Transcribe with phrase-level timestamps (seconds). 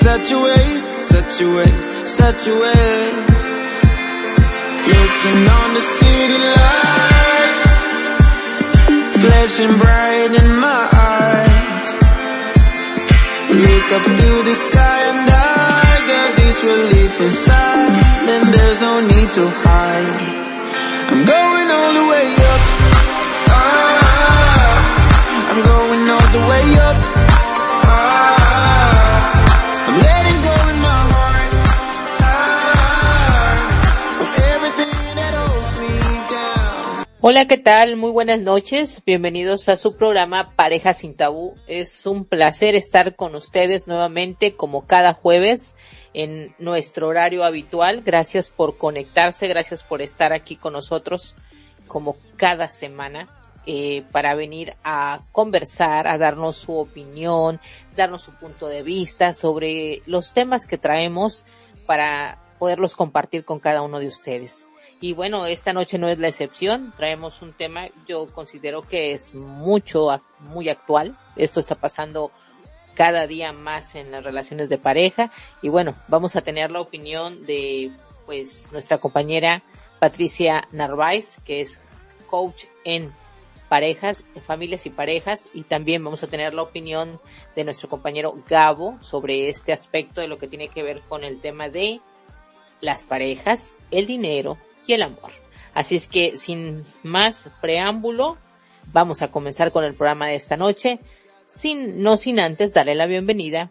[0.00, 3.48] such a waste, such a waste, such a waste.
[4.92, 7.66] Looking on the city lights,
[9.20, 10.82] flashing bright in my
[11.12, 11.90] eyes.
[13.64, 17.92] Look up to the sky and I got this relief inside.
[18.28, 20.22] Then there's no need to hide.
[21.12, 22.62] I'm going all the way up.
[23.52, 24.76] Ah,
[25.50, 27.09] I'm going all the way up.
[37.22, 37.96] Hola, ¿qué tal?
[37.96, 39.02] Muy buenas noches.
[39.04, 41.54] Bienvenidos a su programa Pareja sin Tabú.
[41.66, 45.76] Es un placer estar con ustedes nuevamente como cada jueves
[46.14, 48.00] en nuestro horario habitual.
[48.00, 51.34] Gracias por conectarse, gracias por estar aquí con nosotros
[51.86, 53.28] como cada semana
[53.66, 57.60] eh, para venir a conversar, a darnos su opinión,
[57.96, 61.44] darnos su punto de vista sobre los temas que traemos
[61.84, 64.64] para poderlos compartir con cada uno de ustedes.
[65.02, 66.92] Y bueno, esta noche no es la excepción.
[66.94, 70.08] Traemos un tema, yo considero que es mucho,
[70.40, 71.16] muy actual.
[71.36, 72.30] Esto está pasando
[72.94, 75.32] cada día más en las relaciones de pareja.
[75.62, 77.90] Y bueno, vamos a tener la opinión de,
[78.26, 79.62] pues, nuestra compañera
[80.00, 81.78] Patricia Narváez, que es
[82.26, 83.10] coach en
[83.70, 85.48] parejas, en familias y parejas.
[85.54, 87.18] Y también vamos a tener la opinión
[87.56, 91.40] de nuestro compañero Gabo sobre este aspecto de lo que tiene que ver con el
[91.40, 92.02] tema de
[92.82, 94.58] las parejas, el dinero
[94.94, 95.30] el amor.
[95.74, 98.38] Así es que sin más preámbulo,
[98.92, 100.98] vamos a comenzar con el programa de esta noche,
[101.46, 103.70] sin, no sin antes darle la bienvenida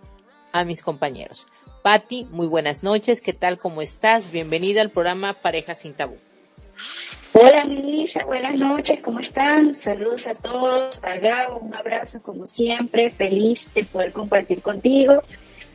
[0.51, 1.47] a mis compañeros.
[1.83, 3.57] Patti, muy buenas noches, ¿qué tal?
[3.57, 4.31] ¿Cómo estás?
[4.31, 6.17] Bienvenida al programa Parejas sin Tabú.
[7.33, 9.75] Hola Melissa, buenas noches, ¿cómo están?
[9.75, 15.21] Saludos a todos, a un abrazo como siempre, feliz de poder compartir contigo.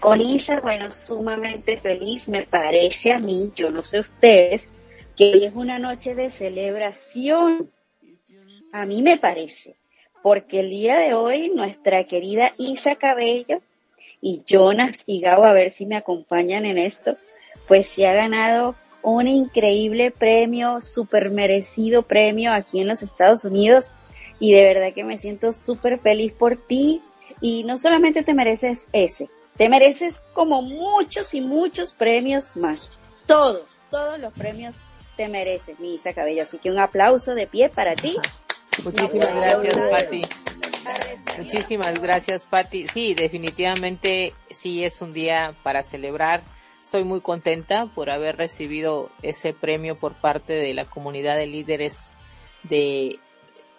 [0.01, 4.69] Con Isa, bueno, sumamente feliz, me parece a mí, yo no sé ustedes,
[5.17, 7.71] que hoy es una noche de celebración.
[8.73, 9.77] A mí me parece,
[10.23, 13.61] porque el día de hoy nuestra querida Isa Cabello
[14.21, 17.17] y Jonas y Gabo, a ver si me acompañan en esto,
[17.69, 23.91] pues se ha ganado un increíble premio, súper merecido premio aquí en los Estados Unidos
[24.41, 27.03] y de verdad que me siento súper feliz por ti
[27.41, 32.91] y no solamente te mereces ese, te mereces como muchos y muchos premios más,
[33.27, 34.77] todos, todos los premios
[35.17, 38.17] te mereces, mi Isa Cabello, así que un aplauso de pie para ti.
[38.83, 39.91] Muchísimas gracias, aplauso.
[39.91, 40.23] Patti.
[41.39, 42.87] Muchísimas gracias, Patti.
[42.89, 46.43] Sí, definitivamente sí es un día para celebrar.
[46.83, 52.11] Estoy muy contenta por haber recibido ese premio por parte de la comunidad de líderes
[52.63, 53.19] de,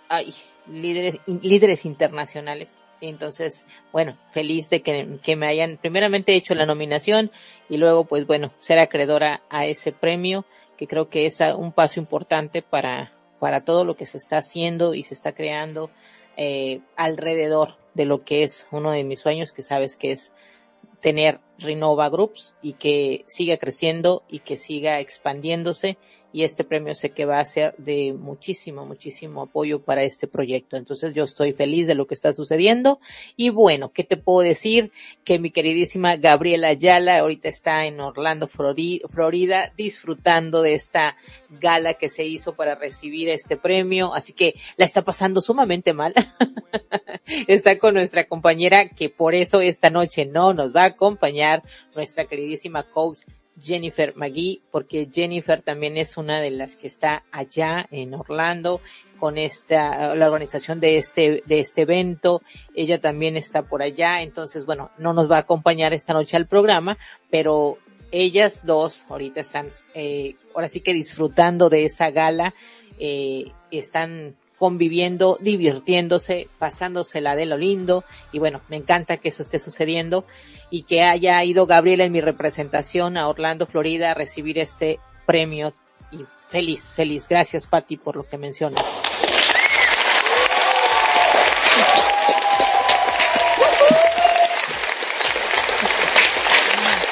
[0.10, 0.34] ay,
[0.68, 2.78] líderes, líderes internacionales.
[3.02, 7.32] Entonces, bueno, feliz de que, que me hayan primeramente hecho la nominación
[7.70, 10.46] y luego, pues bueno, ser acreedora a ese premio,
[10.78, 14.94] que creo que es un paso importante para, para todo lo que se está haciendo
[14.94, 15.90] y se está creando
[16.38, 20.34] eh, alrededor de lo que es uno de mis sueños, que sabes que es
[21.00, 25.98] tener Renova Groups y que siga creciendo y que siga expandiéndose
[26.36, 30.76] y este premio sé que va a ser de muchísimo, muchísimo apoyo para este proyecto.
[30.76, 33.00] Entonces yo estoy feliz de lo que está sucediendo
[33.38, 34.92] y bueno, ¿qué te puedo decir?
[35.24, 41.16] Que mi queridísima Gabriela Ayala ahorita está en Orlando, Flori- Florida, disfrutando de esta
[41.62, 46.14] gala que se hizo para recibir este premio, así que la está pasando sumamente mal.
[47.48, 51.64] está con nuestra compañera que por eso esta noche no nos va a acompañar,
[51.96, 53.20] nuestra queridísima coach
[53.60, 58.82] Jennifer McGee, porque Jennifer también es una de las que está allá en Orlando
[59.20, 62.42] con esta, la organización de este, de este evento.
[62.76, 64.22] Ella también está por allá.
[64.22, 66.98] Entonces, bueno, no nos va a acompañar esta noche al programa,
[67.30, 67.78] pero
[68.12, 72.54] ellas dos ahorita están, eh, ahora sí que disfrutando de esa gala,
[73.00, 79.60] eh, están conviviendo, divirtiéndose, pasándosela de lo lindo y bueno, me encanta que eso esté
[79.60, 80.26] sucediendo
[80.70, 85.74] y que haya ido Gabriela en mi representación a Orlando, Florida a recibir este premio
[86.12, 86.20] y
[86.50, 87.28] feliz, feliz.
[87.28, 88.84] Gracias Patti por lo que mencionas.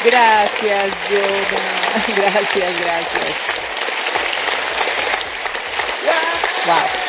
[0.06, 1.84] Gracias, Jonah.
[2.16, 3.54] Gracias, gracias.
[6.66, 7.03] Wow.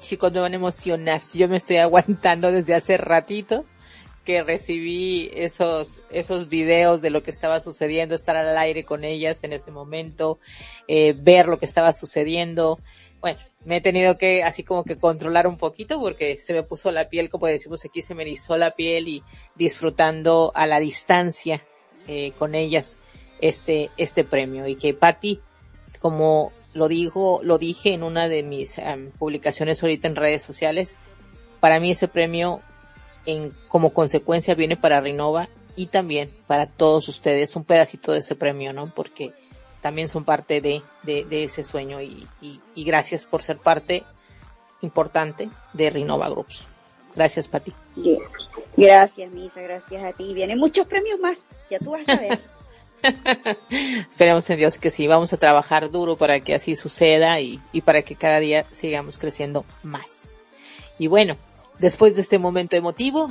[0.00, 1.22] Chicos, me van a emocionar.
[1.34, 3.64] Yo me estoy aguantando desde hace ratito
[4.26, 9.44] que recibí esos, esos videos de lo que estaba sucediendo, estar al aire con ellas
[9.44, 10.40] en ese momento,
[10.88, 12.80] eh, ver lo que estaba sucediendo.
[13.20, 16.90] bueno, me he tenido que así como que controlar un poquito porque se me puso
[16.90, 19.22] la piel, como decimos aquí, se me erizó la piel y
[19.54, 21.64] disfrutando a la distancia
[22.08, 22.98] eh, con ellas
[23.40, 24.66] este, este premio.
[24.66, 25.40] Y que Patti,
[26.00, 28.76] como lo dijo, lo dije en una de mis
[29.18, 30.96] publicaciones ahorita en redes sociales,
[31.58, 32.60] para mí ese premio
[33.24, 38.36] en, como consecuencia viene para Renova y también para todos ustedes un pedacito de ese
[38.36, 38.92] premio, ¿no?
[38.94, 39.32] Porque
[39.80, 44.04] también son parte de, de, ese sueño y, y, gracias por ser parte
[44.82, 46.62] importante de Renova Groups.
[47.14, 47.72] Gracias, Pati.
[48.76, 50.34] Gracias, Misa, gracias a ti.
[50.34, 51.38] Vienen muchos premios más,
[51.70, 52.40] ya tú vas a ver.
[54.10, 57.80] Esperemos en Dios que sí, vamos a trabajar duro para que así suceda y, y
[57.82, 60.40] para que cada día sigamos creciendo más.
[60.98, 61.36] Y bueno,
[61.78, 63.28] después de este momento emotivo,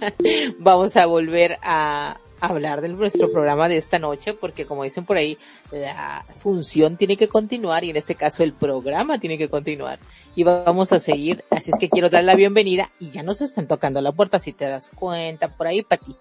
[0.58, 5.16] vamos a volver a hablar de nuestro programa de esta noche, porque como dicen por
[5.16, 5.38] ahí,
[5.70, 9.98] la función tiene que continuar y en este caso el programa tiene que continuar.
[10.34, 13.66] Y vamos a seguir, así es que quiero dar la bienvenida y ya nos están
[13.66, 16.16] tocando la puerta, si te das cuenta, por ahí, Pati.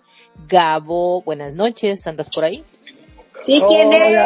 [0.48, 2.64] Gabo, buenas noches, ¿andas por ahí?
[3.42, 4.20] Sí, ¿quién es?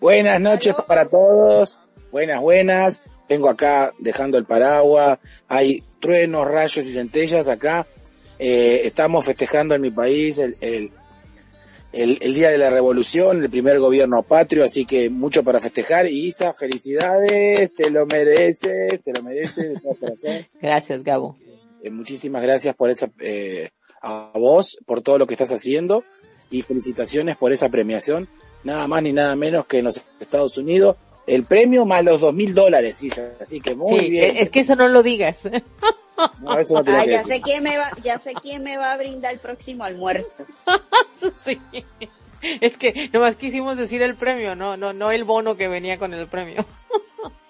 [0.00, 1.78] Buenas noches para todos,
[2.12, 3.02] buenas, buenas.
[3.28, 7.86] Vengo acá dejando el paraguas, hay truenos, rayos y centellas acá.
[8.38, 10.92] Eh, estamos festejando en mi país el, el,
[11.92, 16.06] el, Día de la Revolución, el primer gobierno patrio, así que mucho para festejar.
[16.06, 20.46] Y Isa, felicidades, te lo mereces, te lo mereces de todo corazón.
[20.60, 21.36] Gracias, Gabo.
[21.82, 23.70] Eh, muchísimas gracias por esa, eh,
[24.02, 26.04] a vos, por todo lo que estás haciendo
[26.50, 28.28] y felicitaciones por esa premiación.
[28.64, 30.96] Nada más ni nada menos que en los Estados Unidos
[31.26, 33.02] el premio más los dos mil dólares,
[33.40, 34.36] así que muy bien.
[34.36, 35.44] Es que eso no lo digas.
[36.40, 38.96] No, eso no ah, ya sé quién me va, ya sé quién me va a
[38.96, 40.46] brindar el próximo almuerzo.
[41.36, 41.60] sí.
[42.40, 46.14] Es que nomás quisimos decir el premio, no, no, no el bono que venía con
[46.14, 46.64] el premio.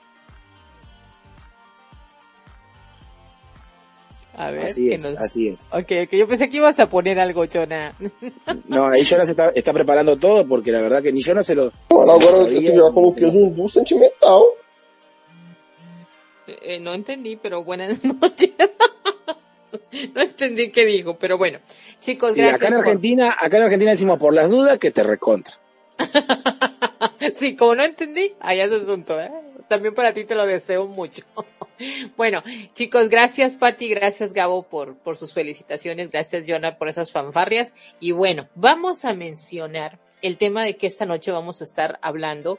[4.39, 4.65] A ver.
[4.65, 5.67] Así es, así es.
[5.73, 7.95] Ok, ok, yo pensé que ibas a poner algo, Chona.
[8.69, 11.73] no, ahí Jonas está, está preparando todo porque la verdad que ni Jonas se lo...
[11.89, 14.43] Bueno, ahora que ya como que es un sentimental.
[16.47, 18.51] Eh, eh, no entendí, pero buenas noches.
[20.15, 21.59] no entendí qué dijo, pero bueno.
[22.01, 22.57] Chicos, gracias.
[22.57, 25.59] Acá en Argentina, acá en Argentina decimos por las dudas que te recontra.
[27.35, 29.33] sí, como no entendí, allá es asunto, ¿eh?
[29.69, 31.25] También para ti te lo deseo mucho.
[32.17, 32.43] bueno,
[32.73, 37.75] chicos, gracias Pati, gracias Gabo por, por sus felicitaciones, gracias Jonah por esas fanfarrias.
[38.01, 42.59] Y bueno, vamos a mencionar el tema de que esta noche vamos a estar hablando.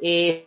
[0.00, 0.46] Eh,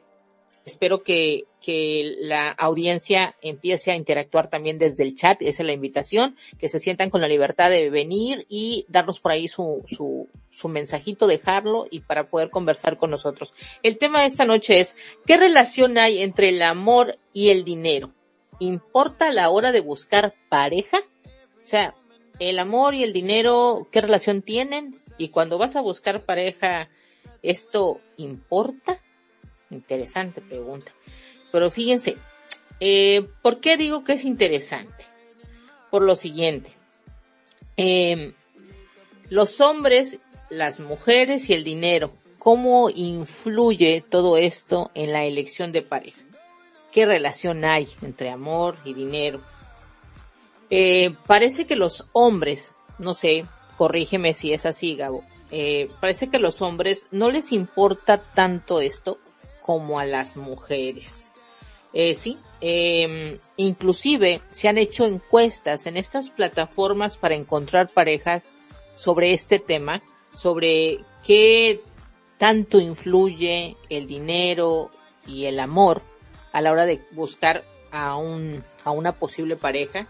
[0.65, 5.73] espero que, que la audiencia empiece a interactuar también desde el chat, esa es la
[5.73, 10.29] invitación, que se sientan con la libertad de venir y darnos por ahí su, su,
[10.51, 13.53] su mensajito, dejarlo y para poder conversar con nosotros.
[13.83, 18.13] El tema de esta noche es, ¿qué relación hay entre el amor y el dinero?
[18.59, 20.99] ¿Importa la hora de buscar pareja?
[21.63, 21.95] O sea,
[22.39, 24.97] el amor y el dinero, ¿qué relación tienen?
[25.17, 26.89] Y cuando vas a buscar pareja,
[27.41, 28.99] ¿esto importa?
[29.69, 30.91] Interesante pregunta.
[31.51, 32.17] Pero fíjense,
[32.79, 35.05] eh, ¿por qué digo que es interesante?
[35.91, 36.71] Por lo siguiente.
[37.77, 38.33] Eh,
[39.29, 40.19] los hombres,
[40.49, 46.21] las mujeres y el dinero, ¿cómo influye todo esto en la elección de pareja?
[46.91, 49.41] ¿Qué relación hay entre amor y dinero?
[50.69, 53.45] Eh, parece que los hombres, no sé,
[53.77, 59.19] corrígeme si es así, Gabo, eh, parece que los hombres no les importa tanto esto
[59.61, 61.31] como a las mujeres.
[61.93, 68.43] Eh, sí, eh, inclusive se han hecho encuestas en estas plataformas para encontrar parejas
[68.95, 71.81] sobre este tema, sobre qué
[72.37, 74.91] tanto influye el dinero
[75.27, 76.01] y el amor
[76.53, 80.07] a la hora de buscar a un, a una posible pareja.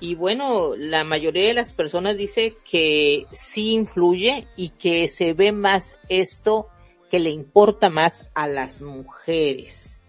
[0.00, 5.52] Y bueno, la mayoría de las personas dice que sí influye y que se ve
[5.52, 6.68] más esto
[7.10, 10.00] que le importa más a las mujeres.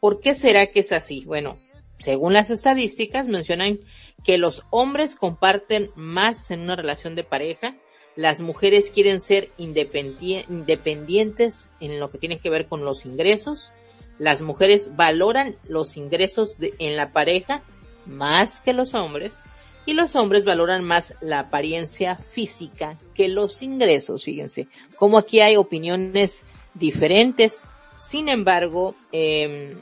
[0.00, 1.24] ¿Por qué será que es así?
[1.26, 1.58] Bueno,
[1.98, 3.80] según las estadísticas mencionan
[4.24, 7.76] que los hombres comparten más en una relación de pareja,
[8.16, 13.72] las mujeres quieren ser independientes en lo que tiene que ver con los ingresos,
[14.18, 17.62] las mujeres valoran los ingresos en la pareja
[18.06, 19.40] más que los hombres,
[19.86, 25.56] y los hombres valoran más la apariencia física que los ingresos, fíjense, como aquí hay
[25.56, 27.62] opiniones diferentes.
[27.98, 29.76] Sin embargo, eh,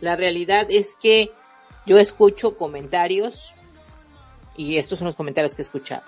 [0.00, 1.30] la realidad es que
[1.86, 3.54] yo escucho comentarios,
[4.56, 6.02] y estos son los comentarios que he escuchado,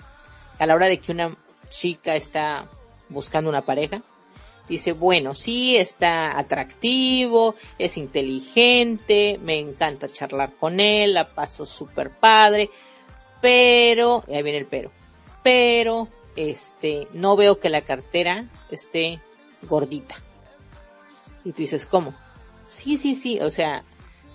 [0.59, 1.37] a la hora de que una
[1.69, 2.69] chica está
[3.09, 4.01] buscando una pareja,
[4.67, 12.11] dice, bueno, sí, está atractivo, es inteligente, me encanta charlar con él, la paso súper
[12.11, 12.69] padre,
[13.41, 14.91] pero, ahí viene el pero,
[15.43, 19.21] pero, este, no veo que la cartera esté
[19.63, 20.15] gordita.
[21.43, 22.13] Y tú dices, ¿cómo?
[22.67, 23.83] Sí, sí, sí, o sea,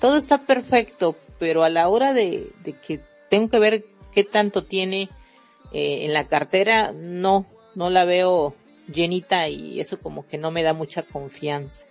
[0.01, 4.65] todo está perfecto, pero a la hora de, de que tengo que ver qué tanto
[4.65, 5.09] tiene
[5.73, 8.55] eh, en la cartera, no, no la veo
[8.93, 11.87] llenita y eso como que no me da mucha confianza.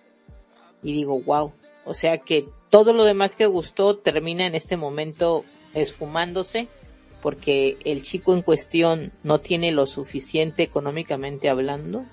[0.84, 1.54] Y digo, wow,
[1.86, 6.68] o sea que todo lo demás que gustó termina en este momento esfumándose
[7.22, 12.04] porque el chico en cuestión no tiene lo suficiente económicamente hablando.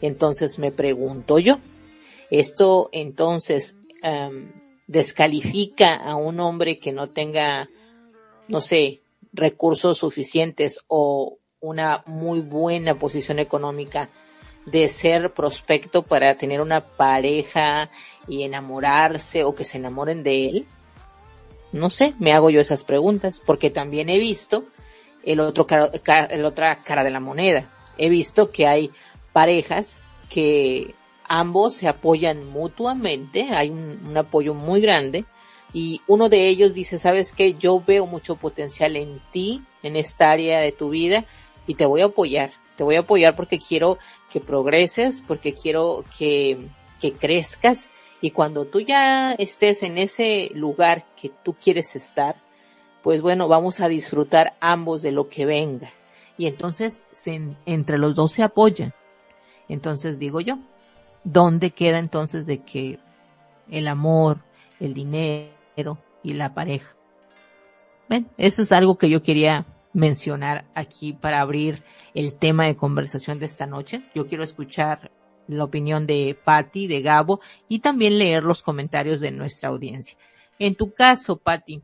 [0.00, 1.58] Entonces me pregunto yo,
[2.30, 4.52] esto entonces em,
[4.86, 7.68] descalifica a un hombre que no tenga,
[8.48, 9.01] no sé,
[9.32, 14.08] recursos suficientes o una muy buena posición económica
[14.66, 17.90] de ser prospecto para tener una pareja
[18.28, 20.66] y enamorarse o que se enamoren de él?
[21.72, 24.64] No sé, me hago yo esas preguntas porque también he visto
[25.24, 25.66] el otro
[26.30, 27.70] el otra cara de la moneda.
[27.96, 28.90] He visto que hay
[29.32, 35.24] parejas que ambos se apoyan mutuamente, hay un, un apoyo muy grande
[35.72, 40.30] y uno de ellos dice, sabes que yo veo mucho potencial en ti, en esta
[40.30, 41.24] área de tu vida
[41.66, 43.98] y te voy a apoyar, te voy a apoyar porque quiero
[44.30, 46.68] que progreses, porque quiero que,
[47.00, 52.36] que crezcas y cuando tú ya estés en ese lugar que tú quieres estar,
[53.02, 55.90] pues bueno, vamos a disfrutar ambos de lo que venga.
[56.36, 57.04] Y entonces
[57.66, 58.94] entre los dos se apoyan.
[59.68, 60.58] Entonces digo yo,
[61.24, 62.98] ¿dónde queda entonces de que
[63.70, 64.38] el amor,
[64.78, 65.61] el dinero
[66.22, 66.96] y la pareja?
[68.08, 71.82] Bueno, eso es algo que yo quería mencionar aquí para abrir
[72.14, 74.02] el tema de conversación de esta noche.
[74.14, 75.10] Yo quiero escuchar
[75.48, 80.18] la opinión de Patty, de Gabo y también leer los comentarios de nuestra audiencia.
[80.58, 81.82] En tu caso, Patty,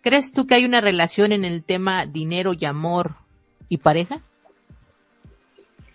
[0.00, 3.16] ¿crees tú que hay una relación en el tema dinero y amor
[3.68, 4.22] y pareja?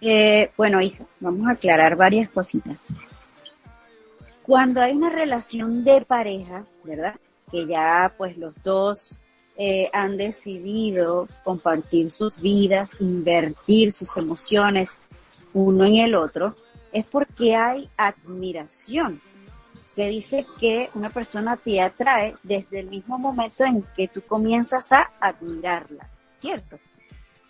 [0.01, 2.93] Eh, bueno, Isa, vamos a aclarar varias cositas.
[4.49, 7.13] Cuando hay una relación de pareja, ¿verdad?
[7.51, 9.21] Que ya pues los dos
[9.55, 14.97] eh, han decidido compartir sus vidas, invertir sus emociones
[15.53, 16.55] uno en el otro,
[16.91, 19.21] es porque hay admiración.
[19.83, 24.91] Se dice que una persona te atrae desde el mismo momento en que tú comienzas
[24.93, 26.79] a admirarla, ¿cierto?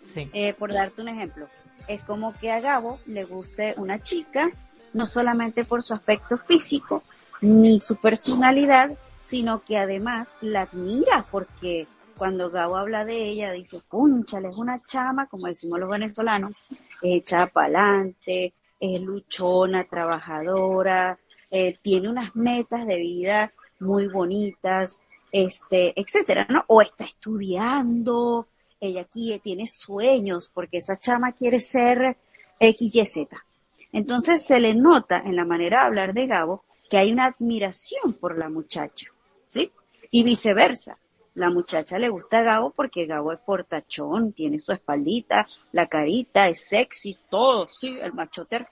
[0.04, 0.28] Sí.
[0.34, 1.48] Eh, por darte un ejemplo,
[1.88, 4.50] es como que a Gabo le guste una chica,
[4.92, 7.02] no solamente por su aspecto físico,
[7.40, 13.80] ni su personalidad, sino que además la admira porque cuando Gabo habla de ella, dice,
[13.88, 16.62] cúnchale, es una chama, como decimos los venezolanos,
[17.00, 21.18] echa pa'lante, es luchona, trabajadora,
[21.50, 25.00] eh, tiene unas metas de vida muy bonitas,
[25.32, 26.64] este, etcétera, ¿no?
[26.66, 28.48] O está estudiando,
[28.80, 32.16] ella aquí tiene sueños, porque esa chama quiere ser
[32.58, 33.46] X, Y, Z.
[33.92, 38.14] Entonces se le nota en la manera de hablar de Gabo que hay una admiración
[38.14, 39.08] por la muchacha,
[39.48, 39.72] ¿sí?
[40.10, 40.98] Y viceversa
[41.34, 46.48] la muchacha le gusta a Gabo porque Gabo es portachón, tiene su espaldita, la carita,
[46.48, 48.66] es sexy, todo, sí, el machote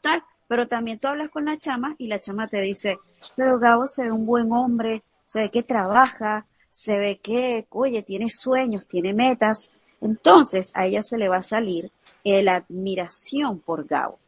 [0.00, 0.22] tal.
[0.48, 2.98] Pero también tú hablas con la chama y la chama te dice,
[3.34, 8.02] pero Gabo se ve un buen hombre, se ve que trabaja, se ve que, oye,
[8.02, 9.72] tiene sueños, tiene metas.
[10.00, 11.90] Entonces a ella se le va a salir
[12.24, 14.18] la admiración por Gabo,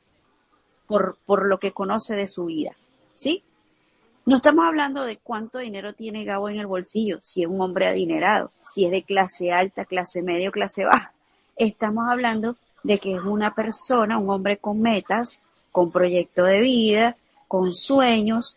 [0.89, 2.73] por, por lo que conoce de su vida,
[3.17, 3.45] ¿sí?
[4.27, 7.87] No estamos hablando de cuánto dinero tiene Gabo en el bolsillo, si es un hombre
[7.87, 11.13] adinerado, si es de clase alta, clase media o clase baja.
[11.57, 15.43] Estamos hablando de que es una persona, un hombre con metas,
[15.73, 17.17] con proyecto de vida,
[17.47, 18.57] con sueños,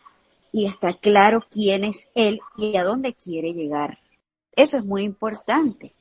[0.52, 3.98] y está claro quién es él y a dónde quiere llegar.
[4.54, 5.94] Eso es muy importante.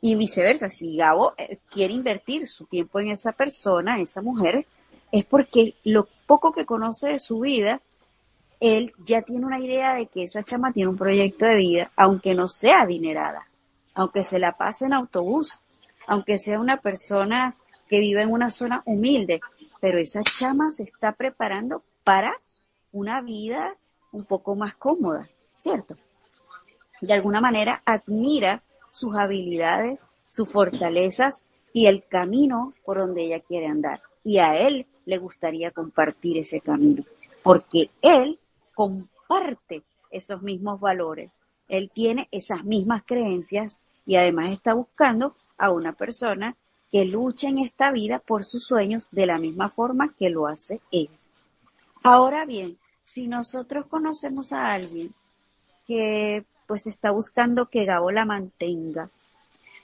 [0.00, 4.66] Y viceversa, si Gabo eh, quiere invertir su tiempo en esa persona, esa mujer,
[5.12, 7.80] es porque lo poco que conoce de su vida
[8.60, 12.34] él ya tiene una idea de que esa chama tiene un proyecto de vida, aunque
[12.34, 13.48] no sea adinerada,
[13.94, 15.60] aunque se la pase en autobús,
[16.06, 17.56] aunque sea una persona
[17.88, 19.40] que vive en una zona humilde,
[19.80, 22.34] pero esa chama se está preparando para
[22.92, 23.74] una vida
[24.12, 25.26] un poco más cómoda,
[25.56, 25.96] ¿cierto?
[27.00, 33.66] De alguna manera admira sus habilidades, sus fortalezas y el camino por donde ella quiere
[33.66, 34.02] andar.
[34.22, 37.04] Y a él le gustaría compartir ese camino,
[37.42, 38.38] porque él
[38.74, 41.32] comparte esos mismos valores.
[41.68, 46.56] Él tiene esas mismas creencias y además está buscando a una persona
[46.90, 50.80] que lucha en esta vida por sus sueños de la misma forma que lo hace
[50.90, 51.08] él.
[52.02, 55.14] Ahora bien, si nosotros conocemos a alguien
[55.86, 59.10] que pues está buscando que Gabo la mantenga,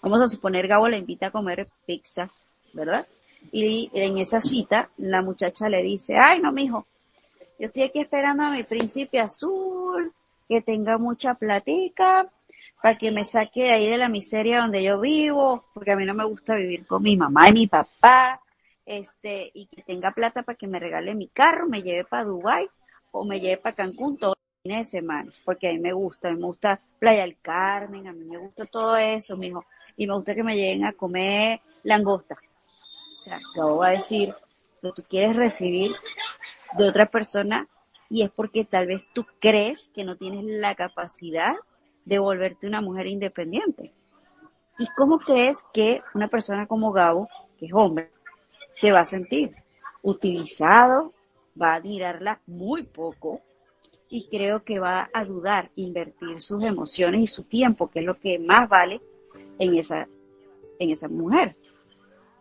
[0.03, 2.29] vamos a suponer Gabo la invita a comer pizza,
[2.75, 3.09] ¿verdad?
[3.51, 6.87] Y en esa cita la muchacha le dice, ay no mijo,
[7.59, 10.13] yo estoy aquí esperando a mi príncipe azul,
[10.49, 12.31] que tenga mucha platica,
[12.81, 16.07] para que me saque de ahí de la miseria donde yo vivo, porque a mí
[16.07, 18.41] no me gusta vivir con mi mamá y mi papá,
[18.85, 22.69] este, y que tenga plata para que me regale mi carro, me lleve para Dubai
[23.11, 24.36] o me lleve para Cancún todos los
[24.67, 28.13] fines de semana, porque a mí me gusta, a me gusta Playa del Carmen, a
[28.13, 29.65] mí me gusta todo eso, mijo,
[29.97, 32.37] y me gusta que me lleguen a comer langosta.
[33.21, 34.35] O sea, yo voy a decir,
[34.75, 35.93] si tú quieres recibir
[36.77, 37.69] de otra persona
[38.11, 41.55] y es porque tal vez tú crees que no tienes la capacidad
[42.05, 43.93] de volverte una mujer independiente.
[44.79, 48.11] ¿Y cómo crees que una persona como Gabo, que es hombre,
[48.73, 49.55] se va a sentir?
[50.03, 51.13] Utilizado,
[51.61, 53.41] va a admirarla muy poco
[54.09, 58.19] y creo que va a dudar invertir sus emociones y su tiempo, que es lo
[58.19, 59.01] que más vale
[59.59, 60.09] en esa,
[60.79, 61.57] en esa mujer.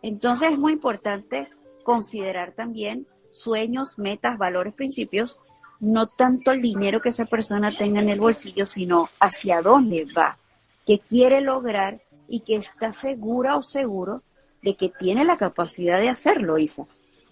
[0.01, 1.49] Entonces es muy importante
[1.83, 5.39] considerar también sueños, metas, valores, principios
[5.79, 10.37] no tanto el dinero que esa persona tenga en el bolsillo, sino hacia dónde va,
[10.85, 14.23] qué quiere lograr y que está segura o seguro
[14.61, 16.85] de que tiene la capacidad de hacerlo, Isa,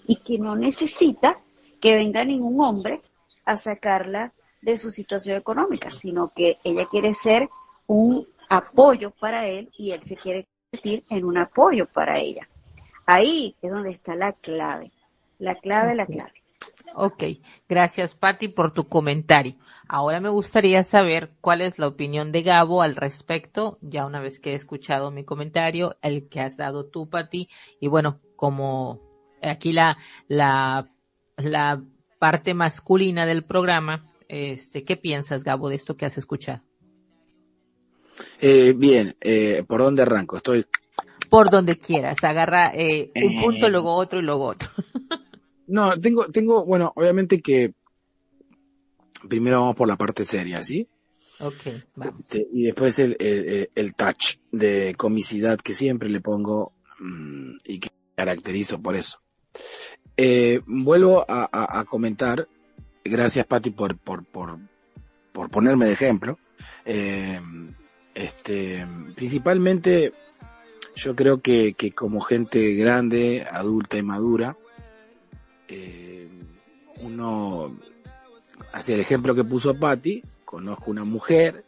[0.06, 1.38] y que no necesita
[1.80, 3.02] que venga ningún hombre
[3.46, 7.50] a sacarla de su situación económica, sino que ella quiere ser
[7.88, 12.48] un apoyo para él y él se quiere convertir en un apoyo para ella.
[13.06, 14.92] Ahí es donde está la clave,
[15.40, 16.44] la clave, la clave.
[16.96, 17.24] Ok,
[17.68, 19.56] gracias Patti por tu comentario.
[19.88, 24.40] Ahora me gustaría saber cuál es la opinión de Gabo al respecto, ya una vez
[24.40, 29.02] que he escuchado mi comentario, el que has dado tú, Patti, y bueno, como
[29.42, 30.90] aquí la, la,
[31.38, 31.84] la
[32.24, 36.62] parte masculina del programa, este, ¿qué piensas, Gabo, de esto que has escuchado?
[38.40, 40.38] Eh, bien, eh, ¿por dónde arranco?
[40.38, 40.66] Estoy...
[41.30, 44.70] Por donde quieras, agarra eh, un punto, luego otro y luego otro.
[45.68, 47.74] No, tengo, tengo, bueno, obviamente que
[49.28, 50.88] primero vamos por la parte seria, ¿sí?
[51.40, 52.22] Ok, vamos.
[52.22, 57.80] Este, y después el, el, el, touch de comicidad que siempre le pongo mmm, y
[57.80, 59.22] que caracterizo por eso.
[60.16, 62.48] Eh, vuelvo a, comentar,
[63.04, 66.38] gracias Patti por, por ponerme de ejemplo.
[66.86, 67.42] Eh,
[68.14, 70.14] este, principalmente
[70.96, 74.58] yo creo que, que como gente grande, adulta y madura,
[75.68, 76.30] eh,
[77.02, 77.76] uno,
[78.74, 81.66] hacia el ejemplo que puso Patti, conozco una mujer,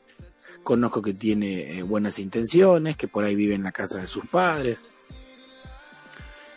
[0.64, 4.26] conozco que tiene eh, buenas intenciones, que por ahí vive en la casa de sus
[4.28, 4.84] padres,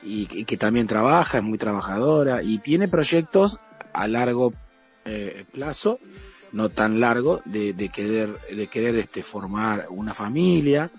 [0.02, 3.58] y, que también trabaja, es muy trabajadora, y tiene proyectos
[3.92, 4.52] a largo
[5.04, 5.98] eh, plazo,
[6.52, 10.90] no tan largo, de, querer, de querer este, formar una familia,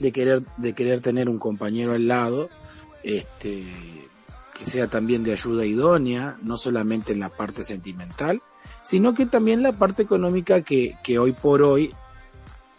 [0.00, 2.48] de querer, de querer tener un compañero al lado,
[3.02, 3.64] este,
[4.56, 8.42] que sea también de ayuda idónea, no solamente en la parte sentimental,
[8.82, 11.94] sino que también la parte económica que, que hoy por hoy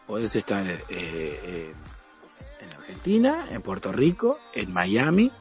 [0.08, 1.74] puedes estar eh, eh,
[2.90, 5.32] Argentina, en Puerto Rico, en Miami,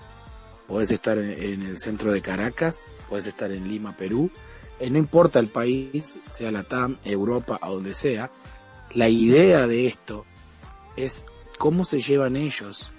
[0.67, 4.31] puedes estar en, el centro de Caracas, puedes estar en Lima, Perú,
[4.79, 8.31] eh, no importa el país, sea la TAM, Europa, a donde sea,
[8.93, 10.27] la idea de esto
[10.97, 11.25] es
[11.57, 12.91] cómo se llevan ellos,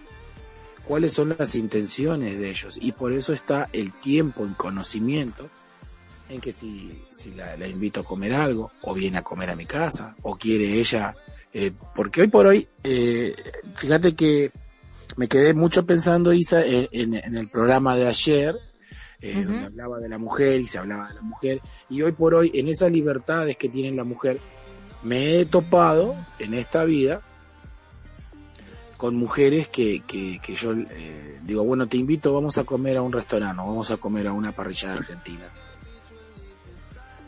[0.84, 2.80] cuáles son las intenciones de ellos.
[2.82, 5.48] Y por eso está el tiempo en conocimiento
[6.28, 6.92] en que si,
[7.36, 11.14] la, invito a comer algo o viene a comer a mi casa o quiere ella
[11.54, 13.36] eh, porque hoy por hoy eh,
[13.76, 14.52] fíjate que
[15.18, 18.56] me quedé mucho pensando Isa en, en, en el programa de ayer
[19.22, 19.46] eh, uh -huh.
[19.46, 22.52] donde hablaba de la mujer y se hablaba de la mujer y hoy por hoy
[22.54, 24.40] en esas libertades que tiene la mujer
[25.04, 27.22] me he topado en esta vida
[29.00, 33.02] con mujeres que, que, que yo eh, digo, bueno, te invito, vamos a comer a
[33.02, 35.50] un restaurante, vamos a comer a una parrilla argentina.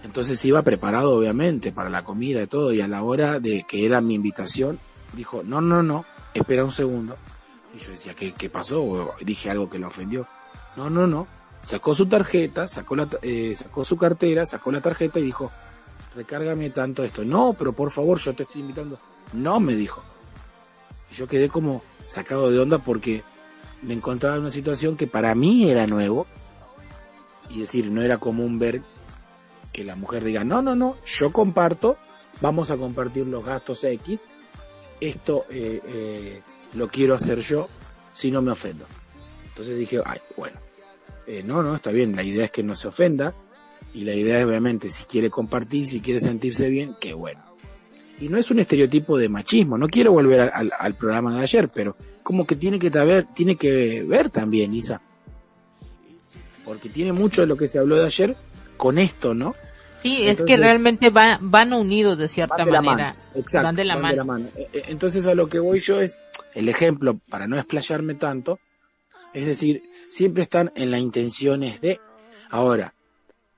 [0.04, 3.86] Entonces iba preparado, obviamente, para la comida y todo, y a la hora de que
[3.86, 4.80] era mi invitación,
[5.14, 7.18] dijo, no, no, no, espera un segundo.
[7.76, 9.14] Y yo decía, ¿qué, qué pasó?
[9.22, 10.28] Dije algo que lo ofendió.
[10.76, 11.28] No, no, no.
[11.64, 15.52] Sacó su tarjeta, sacó, la, eh, sacó su cartera, sacó la tarjeta y dijo,
[16.16, 17.24] recárgame tanto esto.
[17.24, 18.98] No, pero por favor, yo te estoy invitando.
[19.34, 20.02] No, me dijo.
[21.12, 23.24] Y yo quedé como sacado de onda porque
[23.84, 26.26] me encontraba en una situación que para mí era nuevo.
[27.50, 28.82] Y decir, no era común ver
[29.72, 31.98] que la mujer diga, no, no, no, yo comparto,
[32.42, 34.22] vamos a compartir los gastos X,
[35.00, 36.42] esto eh, eh,
[36.74, 37.70] lo quiero hacer yo,
[38.14, 38.86] si no me ofendo.
[39.48, 40.58] Entonces dije, ay, bueno,
[41.28, 43.34] eh, no, no, está bien, la idea es que no se ofenda,
[43.94, 47.42] y la idea es obviamente, si quiere compartir, si quiere sentirse bien, qué bueno.
[48.20, 51.96] Y no es un estereotipo de machismo, no quiero volver al, programa de ayer, pero
[52.22, 55.02] como que tiene que, ver, tiene que ver también, Isa.
[56.64, 58.36] Porque tiene mucho de lo que se habló de ayer
[58.82, 59.54] con esto, ¿no?
[60.02, 63.16] Sí, es que realmente van unidos de cierta manera.
[63.36, 64.48] Exacto, van de la mano.
[64.58, 66.20] E, e, entonces a lo que voy yo es,
[66.56, 68.58] el ejemplo, para no explayarme tanto,
[69.36, 72.00] es decir, siempre están en la intenciones de.
[72.50, 72.96] Ahora,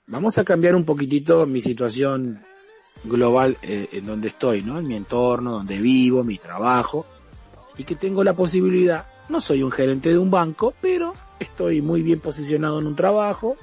[0.07, 2.41] vamos a cambiar un poquitito mi situación
[3.05, 4.77] global eh, en donde estoy, ¿no?
[4.77, 7.05] En mi entorno, donde vivo, mi trabajo,
[7.77, 12.01] y que tengo la posibilidad, no soy un gerente de un banco, pero estoy muy
[12.01, 13.55] bien posicionado en un trabajo,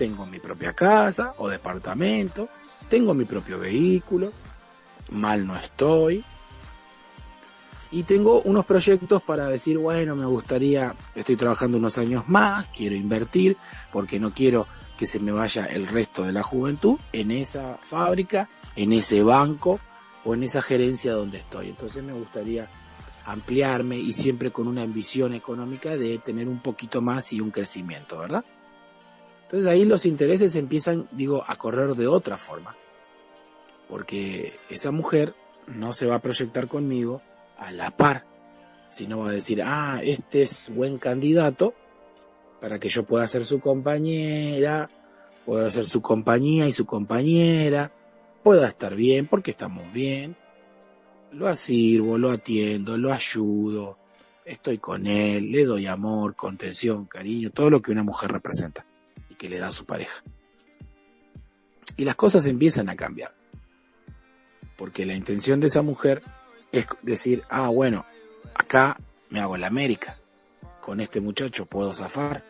[0.00, 2.48] tengo mi propia casa o departamento,
[2.88, 4.32] tengo mi propio vehículo,
[5.10, 6.24] mal no estoy,
[7.90, 12.96] y tengo unos proyectos para decir, bueno, me gustaría, estoy trabajando unos años más, quiero
[12.96, 13.58] invertir,
[13.92, 18.48] porque no quiero que se me vaya el resto de la juventud en esa fábrica,
[18.76, 19.80] en ese banco
[20.24, 21.68] o en esa gerencia donde estoy.
[21.68, 22.70] Entonces me gustaría
[23.26, 28.16] ampliarme y siempre con una ambición económica de tener un poquito más y un crecimiento,
[28.16, 28.46] ¿verdad?
[29.50, 32.76] Entonces ahí los intereses empiezan, digo, a correr de otra forma.
[33.88, 35.34] Porque esa mujer
[35.66, 37.20] no se va a proyectar conmigo
[37.58, 38.24] a la par,
[38.90, 41.74] sino va a decir, ah, este es buen candidato,
[42.60, 44.88] para que yo pueda ser su compañera,
[45.44, 47.90] pueda ser su compañía y su compañera,
[48.44, 50.36] pueda estar bien porque estamos bien,
[51.32, 53.98] lo asirvo, lo atiendo, lo ayudo,
[54.44, 58.86] estoy con él, le doy amor, contención, cariño, todo lo que una mujer representa
[59.40, 60.22] que le da a su pareja.
[61.96, 63.34] Y las cosas empiezan a cambiar.
[64.76, 66.22] Porque la intención de esa mujer
[66.72, 68.04] es decir, ah, bueno,
[68.54, 68.98] acá
[69.30, 70.18] me hago la América,
[70.82, 72.44] con este muchacho puedo zafar,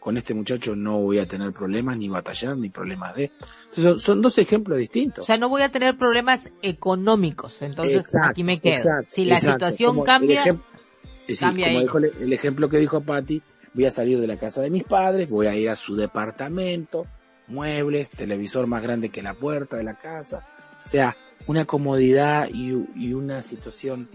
[0.00, 3.30] con este muchacho no voy a tener problemas ni batallar ni problemas de...
[3.70, 5.20] son, dos ejemplos distintos.
[5.20, 8.82] O sea, no voy a tener problemas económicos, entonces aquí me quedo.
[9.06, 13.40] si la situación cambia, como dijo el, ejemplo que dijo Patti,
[13.74, 17.06] voy a salir de la casa de mis padres, voy a ir a su departamento,
[17.46, 20.46] muebles, televisor más grande que la puerta de la casa,
[20.84, 22.72] o sea, una comodidad y,
[23.12, 24.08] una situación.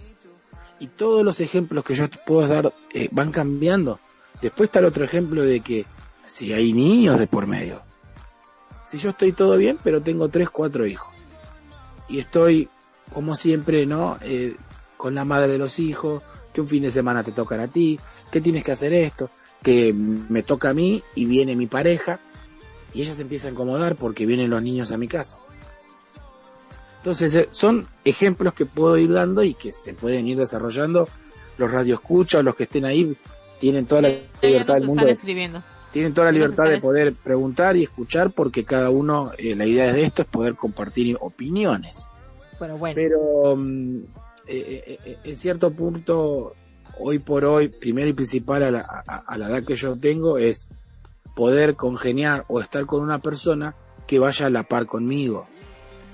[0.80, 4.00] Y todos los ejemplos que yo puedo dar eh, van cambiando.
[4.42, 5.86] Después está el otro ejemplo de que
[6.26, 7.82] si hay niños de por medio.
[8.88, 11.14] Si yo estoy todo bien, pero tengo tres, cuatro hijos.
[12.10, 12.70] Y estoy,
[13.14, 14.18] como siempre, ¿no?
[14.22, 14.56] Eh,
[14.98, 16.22] con la madre de los hijos,
[16.54, 18.00] que un fin de semana te tocan a ti,
[18.32, 19.30] que tienes que hacer esto,
[19.64, 22.20] que me toca a mí y viene mi pareja,
[22.94, 25.38] y ella se empieza a incomodar porque vienen los niños a mi casa.
[26.98, 31.08] Entonces, eh, son ejemplos que puedo ir dando y que se pueden ir desarrollando
[31.58, 33.16] los radioescuchas, los que estén ahí,
[33.60, 34.10] tienen toda la
[34.42, 35.06] libertad del mundo.
[35.92, 39.92] tienen toda la libertad de poder preguntar y escuchar porque cada uno, eh, la idea
[39.94, 42.08] de esto es poder compartir opiniones.
[42.60, 42.96] Bueno, bueno.
[42.96, 43.98] Pero mm,
[44.48, 46.56] eh, eh, en cierto punto,
[47.00, 50.70] hoy por hoy, primero y principal a la, a la edad que yo tengo es
[51.36, 53.76] poder congeniar o estar con una persona
[54.08, 55.48] que vaya a la par conmigo.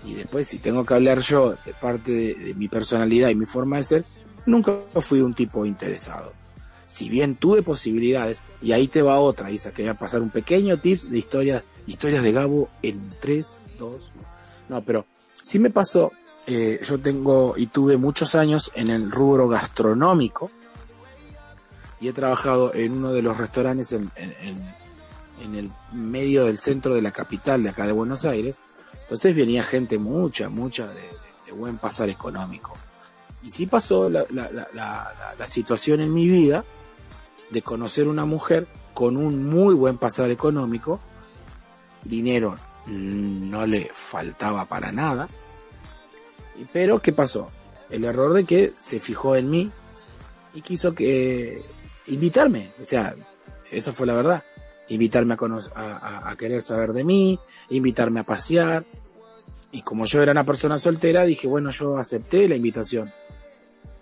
[0.06, 3.78] Y después si tengo que hablar yo de parte de, mi personalidad y mi forma
[3.78, 4.06] de ser,
[4.46, 6.34] nunca fui un tipo interesado
[6.88, 10.80] si bien tuve posibilidades, y ahí te va otra, Isa, que a pasar un pequeño
[10.80, 14.12] tips de historias, historias de Gabo en 3, 2,
[14.70, 15.06] no, pero
[15.40, 16.12] sí me pasó,
[16.48, 20.50] eh, yo tengo y tuve muchos años en el rubro gastronómico,
[22.02, 27.02] y he trabajado en uno de los restaurantes en, en, el medio del centro de
[27.02, 28.60] la capital de acá de Buenos Aires,
[29.04, 32.74] entonces venía gente mucha, mucha de, buen pasar económico.
[33.42, 36.66] Y sí pasó la, la, la, situación en mi vida
[37.50, 41.00] de conocer una mujer con un muy buen pasar económico,
[42.04, 45.30] dinero no le faltaba para nada,
[46.74, 47.48] pero ¿qué pasó?
[47.90, 49.72] El error de que se fijó en mí
[50.54, 51.64] y quiso que
[52.10, 53.16] invitarme, o sea,
[53.72, 54.44] esa fue la verdad,
[54.90, 55.36] invitarme
[55.76, 58.84] a, a, querer saber de mí, invitarme a pasear,
[59.72, 63.12] y como yo era una persona soltera, dije, bueno, yo acepté la invitación.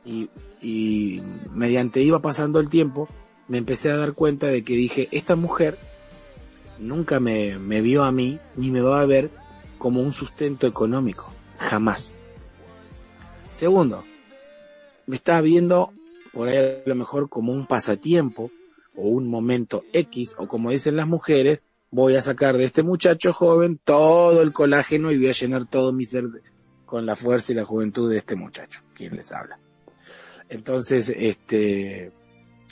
[0.05, 0.29] Y,
[0.61, 3.09] y mediante iba pasando el tiempo,
[3.49, 5.77] me empecé a dar cuenta de que dije, esta mujer
[6.79, 9.29] nunca me, me vio a mí ni me va a ver
[9.77, 12.13] como un sustento económico, jamás.
[13.51, 14.03] Segundo,
[15.05, 15.91] me estaba viendo
[16.37, 18.51] por ahí a lo mejor como un pasatiempo
[18.95, 23.33] o un momento X o como dicen las mujeres, voy a sacar de este muchacho
[23.33, 26.25] joven todo el colágeno y voy a llenar todo mi ser
[26.85, 29.57] con la fuerza y la juventud de este muchacho, quien les habla.
[30.47, 32.11] Entonces, este,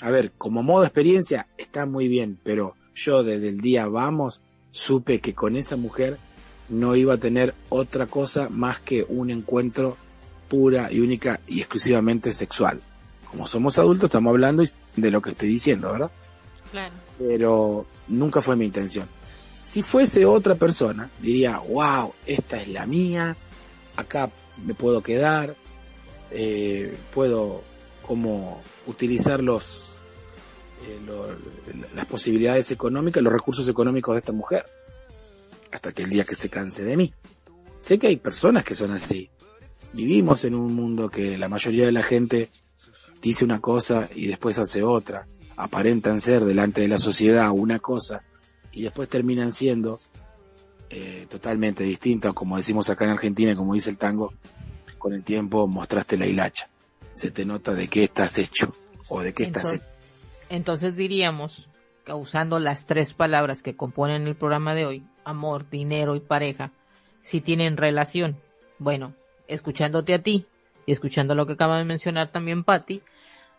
[0.01, 5.19] a ver, como modo experiencia está muy bien, pero yo desde el día vamos supe
[5.21, 6.19] que con esa mujer
[6.69, 9.97] no iba a tener otra cosa más que un encuentro
[10.49, 12.80] pura y única y exclusivamente sexual.
[13.29, 14.63] Como somos adultos estamos hablando
[14.95, 16.11] de lo que estoy diciendo, ¿verdad?
[16.71, 16.93] Claro.
[17.17, 19.07] Pero nunca fue mi intención.
[19.63, 23.35] Si fuese otra persona, diría, wow, esta es la mía,
[23.95, 24.29] acá
[24.63, 25.55] me puedo quedar,
[26.31, 27.63] eh, puedo
[28.01, 29.81] como utilizar los,
[30.88, 30.99] eh,
[31.95, 34.65] las posibilidades económicas, los recursos económicos de esta mujer,
[35.71, 37.13] hasta que el día que se canse de mí.
[37.79, 39.29] Sé que hay personas que son así.
[39.93, 42.49] Vivimos en un mundo que la mayoría de la gente
[43.25, 45.27] dice una cosa y después hace otra.
[45.57, 48.21] Aparentan ser delante de la sociedad una cosa
[48.71, 49.99] y después terminan siendo
[50.91, 54.31] eh, totalmente distintas, como decimos acá en Argentina, como dice el tango,
[54.99, 56.69] con el tiempo mostraste la hilacha.
[57.13, 58.75] Se te nota de qué estás hecho
[59.07, 59.85] o de qué estás hecho.
[60.49, 61.67] Entonces diríamos,
[62.13, 66.71] usando las tres palabras que componen el programa de hoy, amor, dinero y pareja,
[67.21, 68.38] si tienen relación.
[68.77, 69.15] Bueno,
[69.47, 70.45] escuchándote a ti
[70.85, 73.01] y escuchando lo que acaba de mencionar también Patti,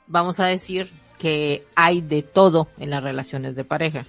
[0.07, 4.05] vamos a decir que hay de todo en las relaciones de pareja.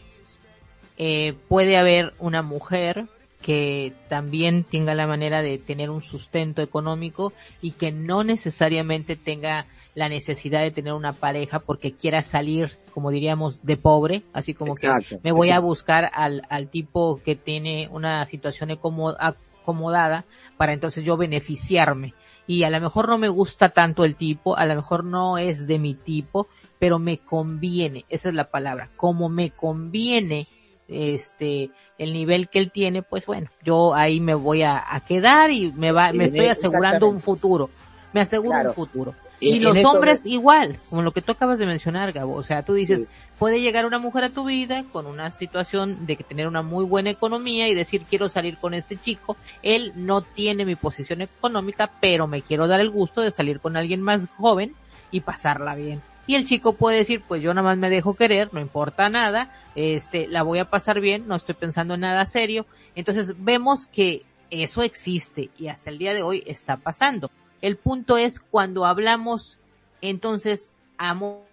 [0.97, 3.07] Eh, puede haber una mujer
[3.41, 9.67] que también tenga la manera de tener un sustento económico y que no necesariamente tenga
[9.93, 14.75] la necesidad de tener una pareja porque quiera salir, como diríamos, de pobre, así como
[14.75, 14.87] que
[15.23, 20.25] me voy a buscar al, al tipo que tiene una situación acomodada
[20.57, 22.13] para entonces yo beneficiarme.
[22.47, 25.67] Y a lo mejor no me gusta tanto el tipo, a lo mejor no es
[25.67, 26.47] de mi tipo,
[26.79, 30.47] pero me conviene, esa es la palabra, como me conviene
[30.87, 35.71] este el nivel que él tiene, pues bueno, yo ahí me voy a, quedar y
[35.73, 37.69] me va, me estoy asegurando un futuro,
[38.13, 39.15] me aseguro un futuro.
[39.39, 42.33] Y, los hombres igual, como lo que tú acabas de mencionar, Gabo.
[42.33, 46.15] O sea, tú dices, puede llegar una mujer a tu vida con una situación de
[46.15, 49.37] que tener una muy buena economía y decir, quiero salir con este chico.
[49.61, 53.77] Él no tiene mi posición económica, pero me quiero dar el gusto de salir con
[53.77, 54.73] alguien más joven
[55.11, 56.01] y pasarla bien.
[56.25, 59.49] Y el chico puede decir, pues yo nada más me dejo querer, no importa nada,
[59.75, 62.65] este, la voy a pasar bien, no estoy pensando en nada serio.
[62.95, 67.31] Entonces vemos que eso existe y hasta el día de hoy está pasando.
[67.61, 69.59] El punto es cuando hablamos,
[70.01, 71.47] entonces, amor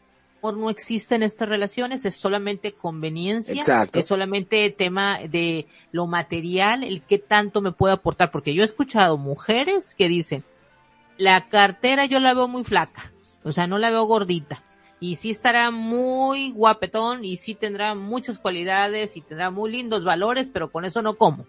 [0.53, 3.55] no existe en estas relaciones, es solamente conveniencia,
[3.95, 8.67] es solamente tema de lo material, el que tanto me puede aportar, porque yo he
[8.67, 10.45] escuchado mujeres que dicen,
[11.17, 13.13] la cartera yo la veo muy flaca,
[13.43, 14.63] o sea, no la veo gordita.
[15.01, 20.49] Y sí estará muy guapetón y sí tendrá muchas cualidades y tendrá muy lindos valores,
[20.53, 21.47] pero con eso no como.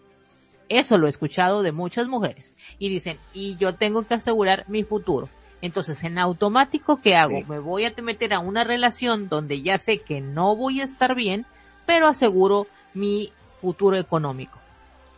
[0.70, 2.56] Eso lo he escuchado de muchas mujeres.
[2.80, 5.30] Y dicen, y yo tengo que asegurar mi futuro.
[5.62, 7.42] Entonces, en automático, ¿qué hago?
[7.48, 11.16] Me voy a meter a una relación donde ya sé que no voy a estar
[11.16, 11.46] bien,
[11.86, 14.60] pero aseguro mi futuro económico.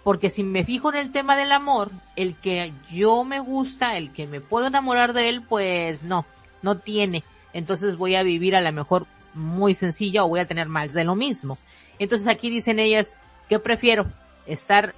[0.03, 4.13] Porque si me fijo en el tema del amor, el que yo me gusta, el
[4.13, 6.25] que me puedo enamorar de él, pues no
[6.61, 7.23] no tiene.
[7.53, 11.03] Entonces voy a vivir a lo mejor muy sencilla o voy a tener más de
[11.03, 11.57] lo mismo.
[11.99, 13.17] Entonces aquí dicen ellas,
[13.49, 14.07] ¿qué prefiero?
[14.45, 14.93] ¿Estar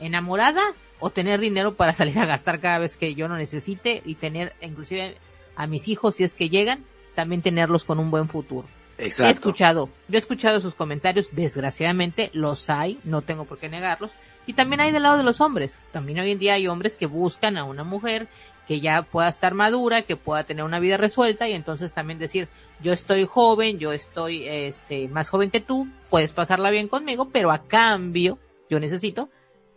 [0.00, 0.62] enamorada
[0.98, 4.54] o tener dinero para salir a gastar cada vez que yo no necesite y tener
[4.60, 5.16] inclusive
[5.56, 6.84] a mis hijos si es que llegan,
[7.14, 8.66] también tenerlos con un buen futuro?
[8.98, 9.28] Exacto.
[9.28, 14.10] He escuchado, yo he escuchado sus comentarios, desgraciadamente los hay, no tengo por qué negarlos,
[14.46, 15.78] y también hay del lado de los hombres.
[15.92, 18.28] También hoy en día hay hombres que buscan a una mujer
[18.66, 22.48] que ya pueda estar madura, que pueda tener una vida resuelta y entonces también decir,
[22.80, 27.50] yo estoy joven, yo estoy este más joven que tú, puedes pasarla bien conmigo, pero
[27.50, 29.28] a cambio yo necesito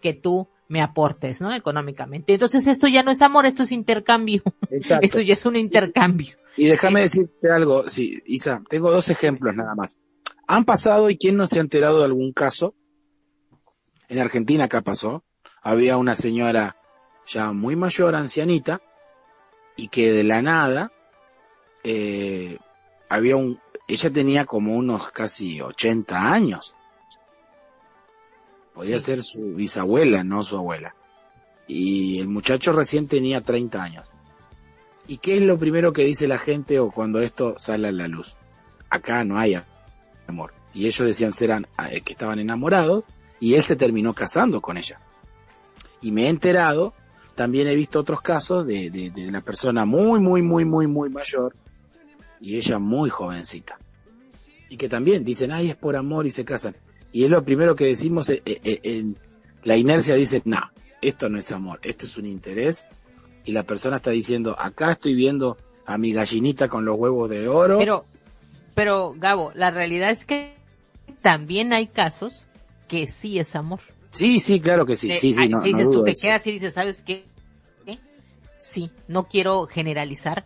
[0.03, 1.53] que tú me aportes, ¿no?
[1.53, 2.33] Económicamente.
[2.33, 4.43] Entonces esto ya no es amor, esto es intercambio.
[5.01, 6.35] Esto ya es un intercambio.
[6.57, 9.97] Y déjame decirte algo, sí, Isa, tengo dos ejemplos nada más.
[10.45, 12.75] Han pasado y quién no se ha enterado de algún caso.
[14.09, 15.23] En Argentina acá pasó.
[15.61, 16.75] Había una señora
[17.25, 18.81] ya muy mayor, ancianita,
[19.77, 20.91] y que de la nada
[21.83, 22.57] eh,
[23.09, 26.75] había un, ella tenía como unos casi 80 años.
[28.73, 30.95] Podía ser su bisabuela, no su abuela.
[31.67, 34.07] Y el muchacho recién tenía 30 años.
[35.07, 38.07] ¿Y qué es lo primero que dice la gente o cuando esto sale a la
[38.07, 38.35] luz?
[38.89, 39.61] Acá no hay
[40.27, 40.53] amor.
[40.73, 43.03] Y ellos decían ser eh, que estaban enamorados
[43.39, 44.97] y él se terminó casando con ella.
[46.01, 46.93] Y me he enterado
[47.35, 51.09] también he visto otros casos de, de, de una persona muy, muy, muy, muy, muy
[51.09, 51.55] mayor
[52.39, 53.77] y ella muy jovencita.
[54.69, 56.75] Y que también dicen, ay, es por amor y se casan.
[57.13, 59.17] Y es lo primero que decimos, eh, eh, en
[59.63, 60.59] la inercia dice, no,
[61.01, 62.85] esto no es amor, esto es un interés.
[63.45, 67.47] Y la persona está diciendo, acá estoy viendo a mi gallinita con los huevos de
[67.47, 67.77] oro.
[67.77, 68.05] Pero,
[68.73, 70.55] pero Gabo, la realidad es que
[71.21, 72.45] también hay casos
[72.87, 73.79] que sí es amor.
[74.09, 75.11] Sí, sí, claro que sí.
[75.17, 77.25] sí, sí, no, dices, tú te quedas y dices, ¿sabes qué?
[78.59, 80.45] Sí, no quiero generalizar.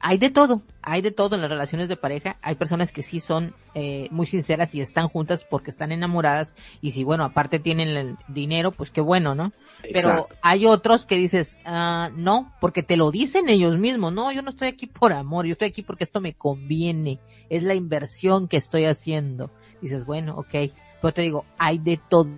[0.00, 2.36] Hay de todo, hay de todo en las relaciones de pareja.
[2.42, 6.92] Hay personas que sí son eh, muy sinceras y están juntas porque están enamoradas y
[6.92, 9.52] si bueno, aparte tienen el dinero, pues qué bueno, ¿no?
[9.92, 14.42] Pero hay otros que dices, ah, no, porque te lo dicen ellos mismos, no, yo
[14.42, 17.18] no estoy aquí por amor, yo estoy aquí porque esto me conviene,
[17.50, 19.50] es la inversión que estoy haciendo.
[19.82, 20.70] Dices, bueno, ok,
[21.02, 22.30] pero te digo, hay de todo.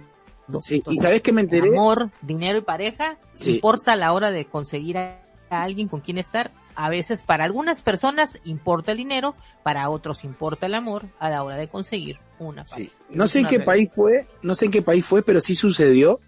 [0.63, 1.69] Sí, y sabes que me enteré.
[1.69, 6.51] Amor, dinero y pareja, importa a la hora de conseguir a, alguien con quien estar.
[6.81, 11.43] A veces para algunas personas importa el dinero, para otros importa el amor a la
[11.43, 12.93] hora de conseguir una pareja.
[13.11, 16.21] No sé en qué país fue, no sé en qué país fue, pero sí sucedió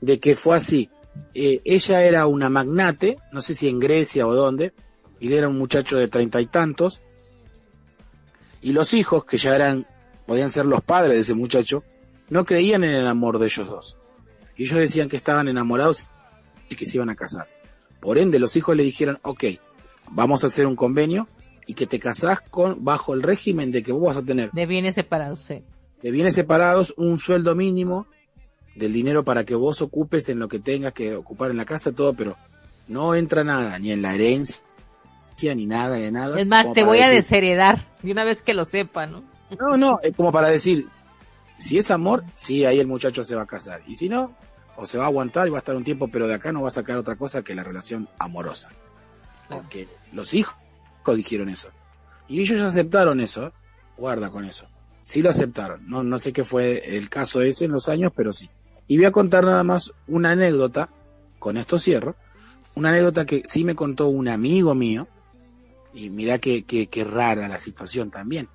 [0.00, 0.90] de que fue así.
[1.34, 4.72] Eh, ella era una magnate, no sé si en Grecia o dónde,
[5.20, 7.00] y era un muchacho de treinta y tantos,
[8.60, 9.86] y los hijos, que ya eran,
[10.26, 11.84] podían ser los padres de ese muchacho,
[12.28, 13.96] no creían en el amor de ellos dos.
[14.56, 16.08] Y ellos decían que estaban enamorados
[16.68, 17.46] y que se iban a casar.
[18.00, 19.44] Por ende, los hijos le dijeron, ok,
[20.10, 21.28] vamos a hacer un convenio
[21.66, 24.50] y que te casás con, bajo el régimen de que vos vas a tener.
[24.52, 25.64] De bienes separados, sí.
[26.02, 28.06] De bienes separados, un sueldo mínimo
[28.76, 31.92] del dinero para que vos ocupes en lo que tengas que ocupar en la casa,
[31.92, 32.36] todo, pero
[32.88, 34.62] no entra nada, ni en la herencia,
[35.54, 36.38] ni nada, de nada.
[36.38, 39.24] Es más, te voy a desheredar, de una vez que lo sepa, ¿no?
[39.58, 40.86] No, no, es como para decir,
[41.58, 43.80] si es amor, sí, ahí el muchacho se va a casar.
[43.86, 44.34] Y si no,
[44.76, 46.62] o se va a aguantar y va a estar un tiempo, pero de acá no
[46.62, 48.70] va a sacar otra cosa que la relación amorosa.
[49.48, 50.56] Porque los hijos
[51.14, 51.68] dijeron eso.
[52.28, 53.52] Y ellos aceptaron eso,
[53.96, 54.66] guarda con eso.
[55.00, 55.88] Sí lo aceptaron.
[55.88, 58.50] No, no sé qué fue el caso ese en los años, pero sí.
[58.88, 60.88] Y voy a contar nada más una anécdota,
[61.38, 62.16] con esto cierro,
[62.74, 65.06] una anécdota que sí me contó un amigo mío,
[65.94, 68.48] y mira qué, qué, qué rara la situación también.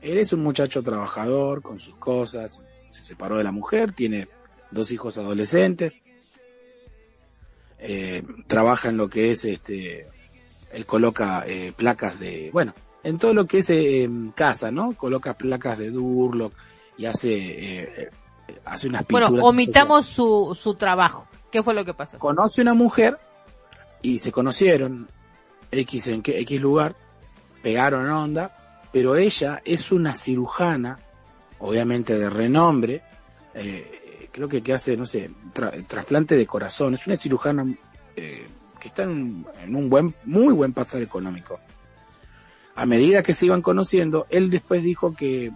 [0.00, 4.28] Él es un muchacho trabajador, con sus cosas, se separó de la mujer, tiene
[4.70, 6.00] dos hijos adolescentes,
[7.78, 10.06] eh, trabaja en lo que es este,
[10.70, 14.94] él coloca eh, placas de, bueno, en todo lo que es eh, casa, ¿no?
[14.94, 16.52] Coloca placas de Durlock
[16.96, 18.10] y hace, eh,
[18.64, 19.30] hace unas pinturas.
[19.30, 21.26] Bueno, omitamos su, su trabajo.
[21.50, 22.18] ¿Qué fue lo que pasó?
[22.18, 23.18] Conoce una mujer
[24.02, 25.08] y se conocieron
[25.70, 26.94] X en qué, X lugar,
[27.62, 28.56] pegaron onda,
[28.92, 30.98] pero ella es una cirujana,
[31.58, 33.02] obviamente de renombre,
[33.54, 35.30] eh, creo que que hace, no sé,
[35.86, 37.66] trasplante de corazón, es una cirujana
[38.16, 38.46] eh,
[38.80, 41.60] que está en, un buen, muy buen pasar económico.
[42.74, 45.52] A medida que se iban conociendo, él después dijo que,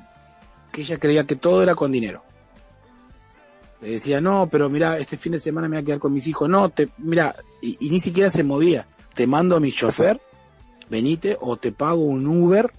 [0.70, 2.22] que ella creía que todo era con dinero.
[3.80, 6.26] Le decía, no, pero mira, este fin de semana me voy a quedar con mis
[6.26, 6.48] hijos.
[6.48, 8.87] No, te, mira, y, y ni siquiera se movía.
[9.14, 10.20] Te mando a mi chofer,
[10.88, 12.70] venite, o te pago un Uber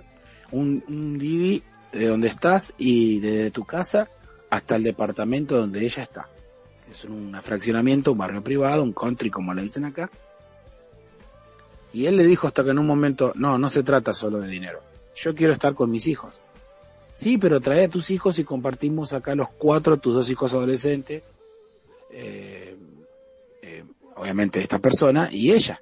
[0.51, 4.07] un, un Didi de donde estás y desde tu casa
[4.49, 6.29] hasta el departamento donde ella está.
[6.89, 10.09] Es un fraccionamiento, un barrio privado, un country como le dicen acá.
[11.95, 14.49] Y él le dijo hasta que en un momento, no, no se trata solo de
[14.49, 14.81] dinero.
[15.15, 16.33] Yo quiero estar con mis hijos.
[17.13, 21.23] Sí, pero trae a tus hijos y compartimos acá los cuatro, tus dos hijos adolescentes,
[22.11, 22.75] eh,
[23.61, 23.83] eh,
[24.17, 25.81] obviamente esta persona y ella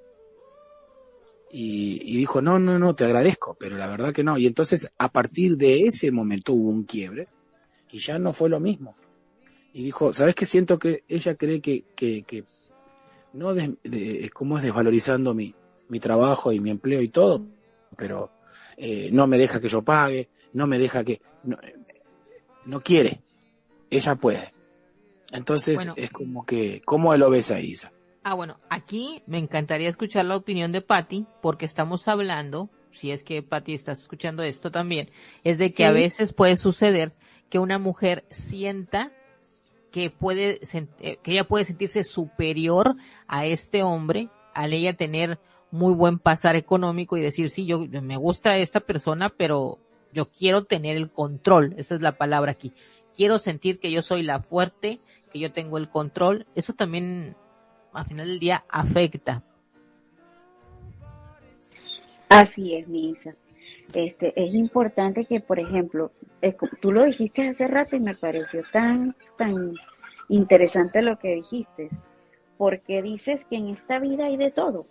[1.56, 4.38] y, dijo, no, no, no, te agradezco, pero la verdad que no.
[4.38, 7.28] Y entonces a partir de ese momento hubo un quiebre
[7.91, 8.95] y ya no fue lo mismo.
[9.71, 10.45] Y dijo, ¿sabes qué?
[10.45, 12.43] Siento que ella cree que, que, que
[13.34, 15.56] no de, de, como es desvalorizando mi,
[15.89, 17.46] mi trabajo y mi empleo y todo,
[17.96, 18.32] pero
[18.78, 21.58] eh, no me deja que yo pague, no me deja que, no,
[22.65, 23.22] no quiere,
[23.89, 24.54] ella puede.
[25.32, 25.93] Entonces bueno.
[25.98, 27.91] es como que, ¿cómo lo ves ahí, Isa?
[28.24, 33.24] Ah, bueno, aquí me encantaría escuchar la opinión de Patty, porque estamos hablando, si es
[33.24, 35.10] que Patty estás escuchando esto también,
[35.43, 35.84] es de que sí.
[35.84, 37.12] a veces puede suceder
[37.50, 39.12] que una mujer sienta
[39.91, 40.60] que puede,
[41.01, 42.95] eh, que ella puede sentirse superior
[43.28, 45.39] a este hombre, al ella tener
[45.74, 49.80] muy buen pasar económico y decir, sí, yo me gusta esta persona, pero
[50.11, 52.74] yo quiero tener el control, esa es la palabra aquí.
[53.15, 54.99] Quiero sentir que yo soy la fuerte,
[55.32, 56.45] que yo tengo el control.
[56.53, 57.36] Eso también
[57.91, 59.41] al final del día afecta.
[62.30, 63.34] Así es, Misa.
[63.95, 66.11] Este, es importante que, por ejemplo,
[66.82, 69.74] tú lo dijiste hace rato y me pareció tan, tan
[70.30, 71.89] interesante lo que dijiste,
[72.59, 74.86] porque dices que en esta vida hay de todo.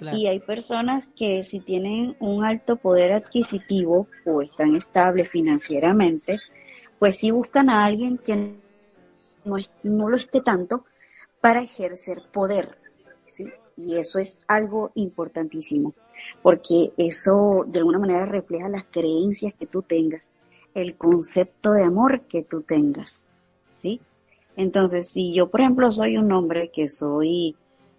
[0.00, 6.38] Y hay personas que si tienen un alto poder adquisitivo o están estables financieramente,
[6.98, 8.56] pues sí buscan a alguien que
[9.44, 10.84] no, no lo esté tanto,
[11.40, 12.76] para ejercer poder,
[13.30, 13.44] ¿sí?
[13.76, 15.94] Y eso es algo importantísimo.
[16.42, 20.22] porque eso de alguna manera refleja las creencias que tú tengas,
[20.74, 23.28] el concepto de amor que tú tengas,
[23.82, 24.00] ¿sí?
[24.56, 27.54] Entonces, si yo, por ejemplo, soy un hombre que soy,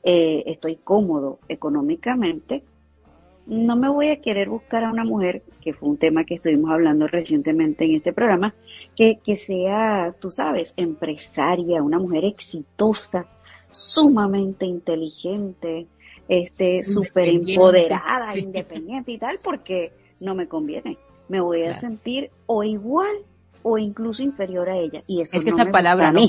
[0.09, 2.63] eh, estoy cómodo económicamente,
[3.45, 6.71] no me voy a querer buscar a una mujer, que fue un tema que estuvimos
[6.71, 8.55] hablando recientemente en este programa,
[8.95, 13.25] que, que sea, tú sabes, empresaria, una mujer exitosa,
[13.69, 15.87] sumamente inteligente,
[16.29, 19.91] este, súper empoderada, independiente y tal, porque
[20.21, 20.97] no me conviene.
[21.27, 23.13] Me voy a sentir o igual
[23.61, 25.03] o incluso inferior a ella.
[25.05, 26.21] Y eso es que esa palabra, ¿no,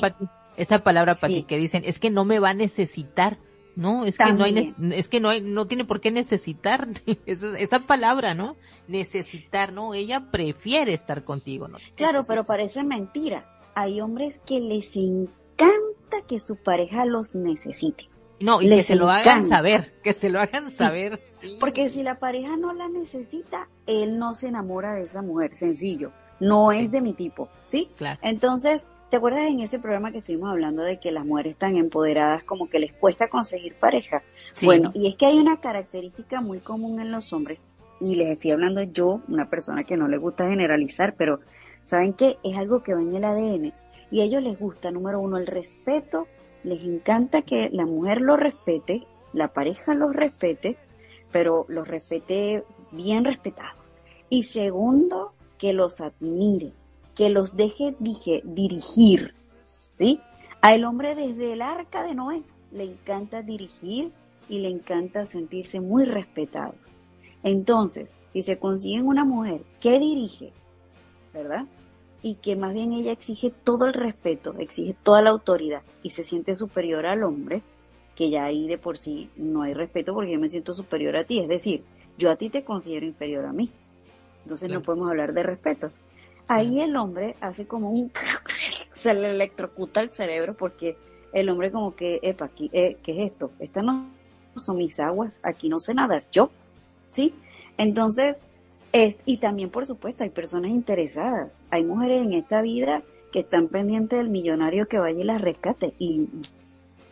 [0.57, 3.39] Esa palabra, Pati, que dicen, es que no me va a necesitar.
[3.79, 6.89] No, es que no hay, es que no hay, no tiene por qué necesitar
[7.27, 8.57] esa, esa palabra, ¿no?
[8.89, 9.95] Necesitar, ¿no?
[9.95, 11.79] Ella prefiere estar contigo, ¿no?
[11.95, 13.49] Claro, pero parece mentira.
[13.77, 18.09] Hay hombres que les encanta que su pareja los necesite.
[18.41, 21.23] No, y que se lo hagan saber, que se lo hagan saber.
[21.61, 26.11] Porque si la pareja no la necesita, él no se enamora de esa mujer, sencillo.
[26.41, 27.91] No es de mi tipo, ¿sí?
[27.97, 28.19] Claro.
[28.23, 32.45] Entonces, ¿Te acuerdas en ese programa que estuvimos hablando de que las mujeres están empoderadas
[32.45, 34.23] como que les cuesta conseguir pareja?
[34.63, 37.59] Bueno, y es que hay una característica muy común en los hombres,
[38.03, 41.41] y les estoy hablando yo, una persona que no le gusta generalizar, pero
[41.87, 42.37] ¿saben qué?
[42.45, 43.73] Es algo que va en el ADN.
[44.11, 46.27] Y a ellos les gusta, número uno, el respeto,
[46.63, 50.77] les encanta que la mujer lo respete, la pareja los respete,
[51.33, 53.91] pero los respete bien respetados.
[54.29, 56.73] Y segundo, que los admire
[57.19, 59.35] que los deje dije, dirigir,
[59.99, 60.21] ¿sí?
[60.63, 64.13] A el hombre desde el arca de Noé le encanta dirigir
[64.49, 66.97] y le encanta sentirse muy respetados.
[67.43, 70.53] Entonces, si se consiguen una mujer que dirige,
[71.35, 71.67] ¿verdad?
[72.23, 76.23] Y que más bien ella exige todo el respeto, exige toda la autoridad y se
[76.23, 77.63] siente superior al hombre,
[78.15, 81.25] que ya ahí de por sí no hay respeto porque yo me siento superior a
[81.25, 81.41] ti.
[81.41, 81.83] Es decir,
[82.17, 83.73] yo a ti te considero inferior a mí.
[84.45, 85.91] Entonces no podemos hablar de respeto.
[86.49, 88.11] Ahí el hombre hace como un...
[88.95, 90.97] se le electrocuta el cerebro porque
[91.33, 93.51] el hombre como que, epa, aquí, eh, ¿qué es esto?
[93.59, 94.09] Estas no
[94.57, 96.51] son mis aguas, aquí no sé nadar yo,
[97.11, 97.35] ¿sí?
[97.77, 98.39] Entonces,
[98.93, 103.69] es, y también por supuesto hay personas interesadas, hay mujeres en esta vida que están
[103.69, 106.27] pendientes del millonario que vaya y las rescate y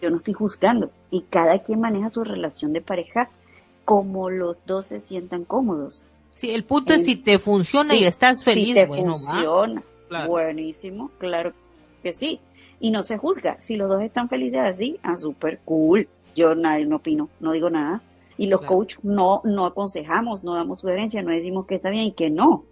[0.01, 3.29] yo no estoy juzgando y cada quien maneja su relación de pareja
[3.85, 6.05] como los dos se sientan cómodos.
[6.37, 8.69] Sí, el punto es si te funciona y estás feliz.
[8.69, 9.83] Si te funciona,
[10.29, 11.55] buenísimo, claro
[12.03, 12.41] que sí.
[12.79, 13.59] Y no se juzga.
[13.59, 16.07] Si los dos están felices así, ah, súper cool.
[16.37, 18.03] Yo nadie no opino, no digo nada.
[18.37, 22.13] Y los coaches no, no aconsejamos, no damos sugerencias, no decimos que está bien y
[22.13, 22.65] que no.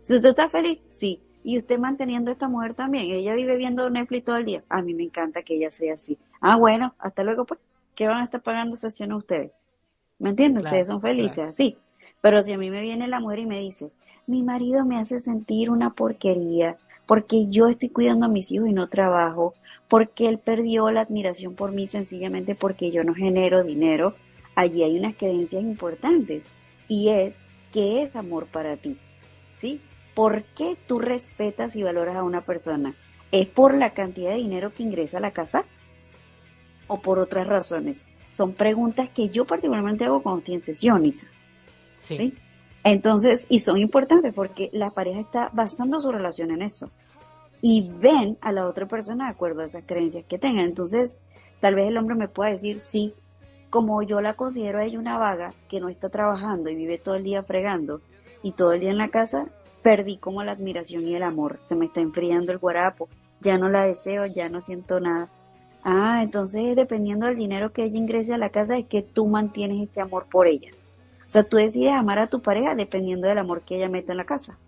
[0.00, 1.20] Si usted está feliz, sí.
[1.44, 3.04] Y usted manteniendo a esta mujer también.
[3.08, 4.64] Ella vive viendo Netflix todo el día.
[4.68, 6.18] A mí me encanta que ella sea así.
[6.40, 7.60] Ah, bueno, hasta luego pues.
[7.94, 9.52] ¿Qué van a estar pagando sesiones ustedes?
[10.18, 10.64] ¿Me entienden?
[10.64, 11.76] ustedes son felices así.
[12.22, 13.90] Pero si a mí me viene la mujer y me dice,
[14.26, 18.72] mi marido me hace sentir una porquería, porque yo estoy cuidando a mis hijos y
[18.72, 19.54] no trabajo,
[19.88, 24.14] porque él perdió la admiración por mí sencillamente porque yo no genero dinero,
[24.54, 26.44] allí hay unas creencias importantes
[26.88, 27.36] y es
[27.72, 28.96] ¿qué es amor para ti?
[29.58, 29.80] ¿Sí?
[30.14, 32.94] ¿Por qué tú respetas y valoras a una persona?
[33.32, 35.64] ¿Es por la cantidad de dinero que ingresa a la casa?
[36.86, 38.04] ¿O por otras razones?
[38.34, 41.26] Son preguntas que yo particularmente hago cuando estoy en Isa.
[42.02, 42.34] Sí.
[42.84, 46.90] Entonces, y son importantes porque la pareja está basando su relación en eso.
[47.60, 50.66] Y ven a la otra persona de acuerdo a esas creencias que tengan.
[50.66, 51.16] Entonces,
[51.60, 53.14] tal vez el hombre me pueda decir, sí,
[53.70, 57.14] como yo la considero a ella una vaga que no está trabajando y vive todo
[57.14, 58.00] el día fregando
[58.42, 59.46] y todo el día en la casa,
[59.82, 61.60] perdí como la admiración y el amor.
[61.62, 63.08] Se me está enfriando el guarapo.
[63.40, 65.28] Ya no la deseo, ya no siento nada.
[65.84, 69.82] Ah, entonces dependiendo del dinero que ella ingrese a la casa es que tú mantienes
[69.82, 70.70] este amor por ella.
[71.32, 74.18] O sea, tú decides amar a tu pareja dependiendo del amor que ella mete en
[74.18, 74.58] la casa.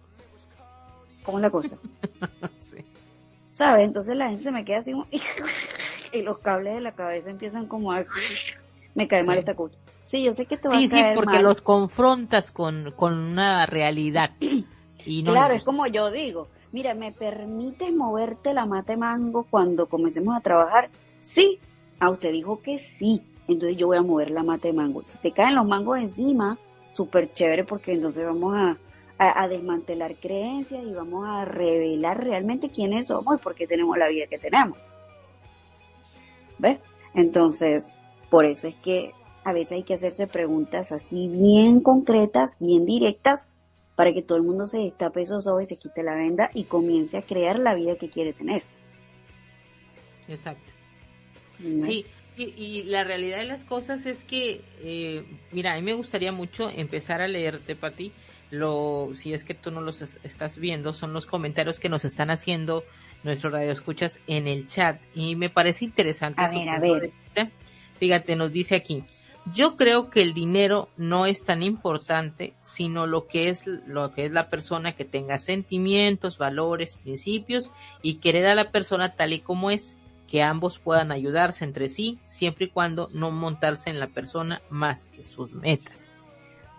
[1.23, 1.77] ¿Cómo es la cosa?
[2.59, 2.79] sí.
[3.51, 3.85] ¿Sabes?
[3.85, 4.95] Entonces la gente se me queda así
[6.15, 8.03] y los cables de la cabeza empiezan como a...
[8.95, 9.77] Me cae mal esta cosa.
[10.05, 13.13] Sí, yo sé que te va a caer Sí, sí, porque los confrontas con, con
[13.13, 14.31] una realidad.
[15.07, 16.49] Y no claro, es como yo digo.
[16.73, 20.89] Mira, ¿me permites moverte la mate mango cuando comencemos a trabajar?
[21.21, 21.59] Sí.
[22.01, 25.03] A usted dijo que sí entonces yo voy a mover la mata de mango.
[25.07, 26.59] Si te caen los mangos encima,
[26.93, 28.79] súper chévere porque entonces vamos a,
[29.19, 34.09] a, desmantelar creencias y vamos a revelar realmente quiénes somos y por qué tenemos la
[34.09, 34.79] vida que tenemos.
[36.59, 36.79] ¿Ves?
[37.15, 37.97] Entonces,
[38.31, 39.13] por eso es que
[39.45, 43.49] a veces hay que hacerse preguntas así bien concretas, bien directas,
[43.95, 46.65] para que todo el mundo se destape esos ojos y se quite la venda y
[46.65, 48.65] comience a crear la vida que quiere tener.
[50.27, 50.73] Exacto.
[51.59, 52.07] Sí,
[52.37, 56.69] Y, la realidad de las cosas es que, eh, mira, a mí me gustaría mucho
[56.69, 58.13] empezar a leerte, Pati,
[58.51, 62.31] lo, si es que tú no los estás viendo, son los comentarios que nos están
[62.31, 62.85] haciendo
[63.23, 65.01] nuestros radioescuchas en el chat.
[65.15, 66.41] Y me parece interesante.
[66.43, 67.13] A ver, a ver.
[67.99, 69.05] Fíjate, nos dice aquí,
[69.53, 74.27] yo creo que el dinero no es tan importante, sino lo que es lo que
[74.27, 77.71] es la persona que tenga sentimientos, valores, principios
[78.03, 79.97] y querer a la persona tal y como es
[80.29, 85.09] que ambos puedan ayudarse entre sí, siempre y cuando no montarse en la persona más
[85.09, 86.15] que sus metas.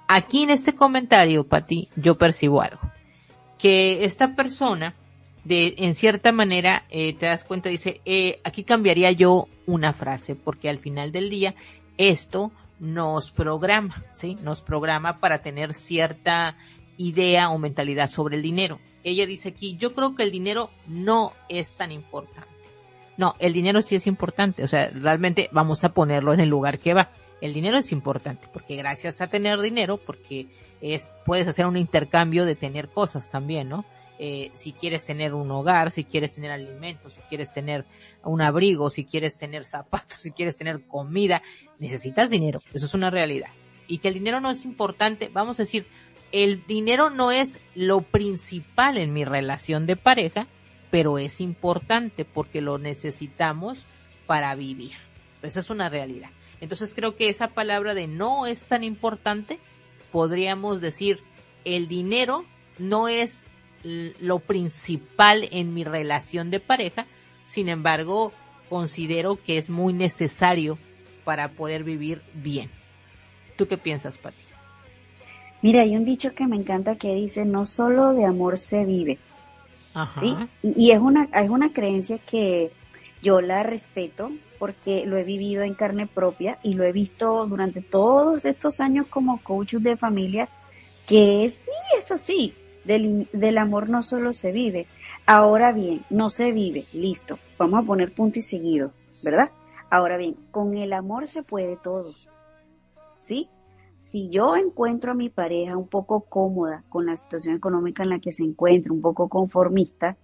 [0.07, 2.81] Aquí en este comentario, Pati, yo percibo algo.
[3.57, 4.95] Que esta persona,
[5.43, 10.35] de, en cierta manera, eh, te das cuenta, dice, eh, aquí cambiaría yo una frase,
[10.35, 11.55] porque al final del día,
[11.97, 14.37] esto nos programa, ¿sí?
[14.41, 16.57] Nos programa para tener cierta
[16.97, 18.79] idea o mentalidad sobre el dinero.
[19.03, 22.54] Ella dice aquí, yo creo que el dinero no es tan importante.
[23.17, 26.79] No, el dinero sí es importante, o sea, realmente vamos a ponerlo en el lugar
[26.79, 27.11] que va.
[27.41, 30.47] El dinero es importante porque gracias a tener dinero, porque
[30.81, 33.85] es, puedes hacer un intercambio de tener cosas también, ¿no?
[34.17, 37.85] Eh, si quieres tener un hogar, si quieres tener alimentos, si quieres tener
[38.23, 41.41] un abrigo, si quieres tener zapatos, si quieres tener comida,
[41.79, 42.59] necesitas dinero.
[42.73, 43.49] Eso es una realidad.
[43.87, 45.85] Y que el dinero no es importante, vamos a decir,
[46.31, 50.47] el dinero no es lo principal en mi relación de pareja,
[50.95, 53.85] pero es importante porque lo necesitamos
[54.27, 54.93] para vivir.
[55.41, 56.29] Esa es una realidad.
[56.61, 59.59] Entonces creo que esa palabra de no es tan importante,
[60.13, 61.19] podríamos decir,
[61.65, 62.45] el dinero
[62.79, 63.45] no es
[63.83, 67.07] lo principal en mi relación de pareja,
[67.45, 68.31] sin embargo,
[68.69, 70.77] considero que es muy necesario
[71.25, 72.69] para poder vivir bien.
[73.57, 74.37] ¿Tú qué piensas, Pati?
[75.61, 79.19] Mira, hay un dicho que me encanta que dice, no solo de amor se vive,
[80.19, 80.35] ¿sí?
[80.61, 82.71] Y, es, una, es una creencia que
[83.21, 87.81] yo la respeto porque lo he vivido en carne propia y lo he visto durante
[87.81, 90.49] todos estos años como coach de familia,
[91.07, 94.87] que sí es así, del, del amor no solo se vive.
[95.25, 98.91] Ahora bien, no se vive, listo, vamos a poner punto y seguido,
[99.23, 99.49] ¿verdad?
[99.89, 102.11] Ahora bien, con el amor se puede todo,
[103.19, 103.49] ¿sí?
[104.11, 108.19] Si yo encuentro a mi pareja un poco cómoda con la situación económica en la
[108.19, 110.15] que se encuentra, un poco conformista,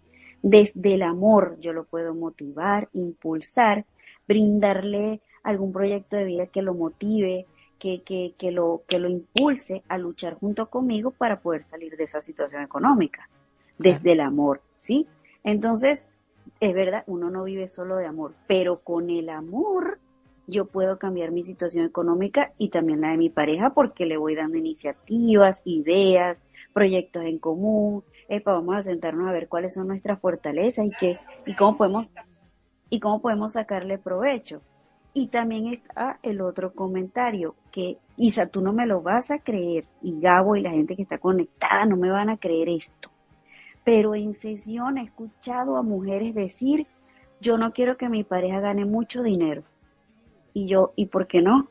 [0.41, 3.85] desde el amor yo lo puedo motivar, impulsar,
[4.27, 7.47] brindarle algún proyecto de vida que lo motive,
[7.79, 12.03] que, que, que, lo, que lo impulse a luchar junto conmigo para poder salir de
[12.03, 13.27] esa situación económica,
[13.79, 15.07] desde el amor, ¿sí?
[15.43, 16.07] Entonces,
[16.59, 19.97] es verdad, uno no vive solo de amor, pero con el amor
[20.47, 24.35] yo puedo cambiar mi situación económica y también la de mi pareja porque le voy
[24.35, 26.37] dando iniciativas, ideas,
[26.73, 28.03] proyectos en común.
[28.27, 32.11] Epa, vamos a sentarnos a ver cuáles son nuestras fortalezas y qué, y cómo podemos,
[32.89, 34.61] y cómo podemos sacarle provecho.
[35.13, 39.85] Y también está el otro comentario, que Isa, tú no me lo vas a creer,
[40.01, 43.09] y Gabo y la gente que está conectada no me van a creer esto.
[43.83, 46.87] Pero en sesión he escuchado a mujeres decir,
[47.41, 49.63] yo no quiero que mi pareja gane mucho dinero.
[50.53, 51.67] Y yo, ¿y por qué no?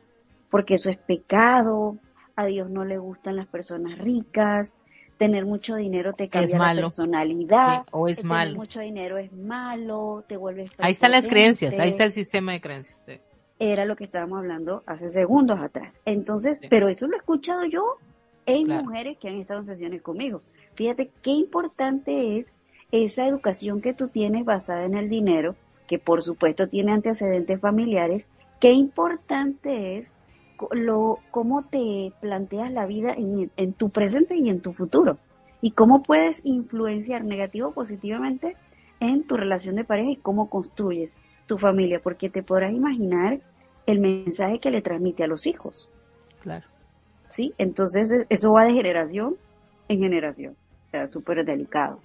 [0.51, 1.99] Porque eso es pecado,
[2.37, 4.74] a Dios no le gustan las personas ricas,
[5.20, 8.53] tener mucho dinero te cambia la personalidad, o es malo.
[8.53, 12.53] Tener mucho dinero es malo, te vuelves Ahí están las creencias, ahí está el sistema
[12.53, 13.20] de creencias.
[13.59, 15.93] Era lo que estábamos hablando hace segundos atrás.
[16.07, 17.99] Entonces, pero eso lo he escuchado yo
[18.47, 20.41] en mujeres que han estado en sesiones conmigo.
[20.74, 22.47] Fíjate qué importante es
[22.91, 25.55] esa educación que tú tienes basada en el dinero,
[25.87, 28.26] que por supuesto tiene antecedentes familiares,
[28.61, 30.11] qué importante es
[30.73, 35.19] lo, cómo te planteas la vida en, en, tu presente y en tu futuro
[35.63, 38.57] y cómo puedes influenciar negativo o positivamente
[39.01, 41.13] en tu relación de pareja y cómo construyes
[41.47, 43.41] tu familia, porque te podrás imaginar
[43.87, 45.89] el mensaje que le transmite a los hijos.
[46.43, 46.67] Claro.
[47.29, 47.53] ¿Sí?
[47.59, 49.37] Entonces e, eso va de generación
[49.89, 50.57] en generación.
[50.87, 51.99] O sea, súper delicado.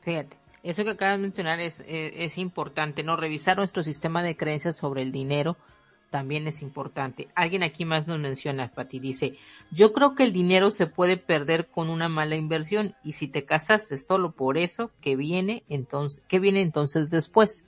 [0.00, 0.43] Fíjate.
[0.64, 3.16] Eso que acabas de mencionar es, eh, es, importante, ¿no?
[3.16, 5.58] Revisar nuestro sistema de creencias sobre el dinero
[6.08, 7.28] también es importante.
[7.34, 9.36] Alguien aquí más nos menciona, Pati, dice,
[9.70, 13.42] yo creo que el dinero se puede perder con una mala inversión y si te
[13.42, 17.64] casaste solo por eso, ¿qué viene entonces, qué viene entonces después?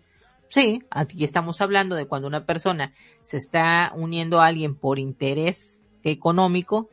[0.49, 5.83] Sí, aquí estamos hablando de cuando una persona se está uniendo a alguien por interés
[6.03, 6.89] económico,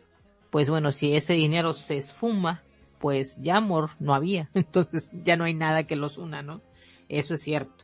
[0.49, 2.61] pues bueno, si ese dinero se esfuma
[3.03, 6.61] pues ya amor no había, entonces ya no hay nada que los una, ¿no?
[7.09, 7.83] Eso es cierto.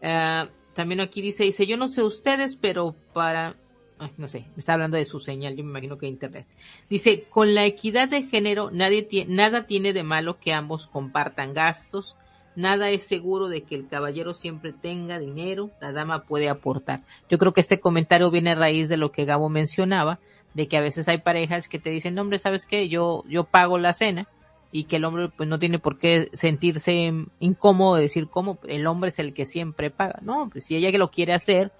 [0.00, 3.56] Uh, también aquí dice, dice, yo no sé ustedes, pero para,
[3.98, 6.46] ay, no sé, me está hablando de su señal, yo me imagino que internet.
[6.88, 12.14] Dice, con la equidad de género, nadie nada tiene de malo que ambos compartan gastos,
[12.54, 17.00] Nada es seguro de que el caballero siempre tenga dinero, la dama puede aportar.
[17.30, 20.18] Yo creo que este comentario viene a raíz de lo que Gabo mencionaba,
[20.52, 22.90] de que a veces hay parejas que te dicen, hombre, ¿sabes qué?
[22.90, 24.28] Yo, yo pago la cena
[24.72, 28.86] y que el hombre pues no tiene por qué sentirse incómodo de decir cómo el
[28.86, 30.18] hombre es el que siempre paga.
[30.22, 31.70] No, pues si ella que lo quiere hacer,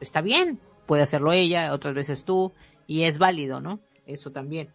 [0.00, 2.52] está bien, puede hacerlo ella, otras veces tú,
[2.86, 3.80] y es válido, ¿no?
[4.06, 4.70] Eso también.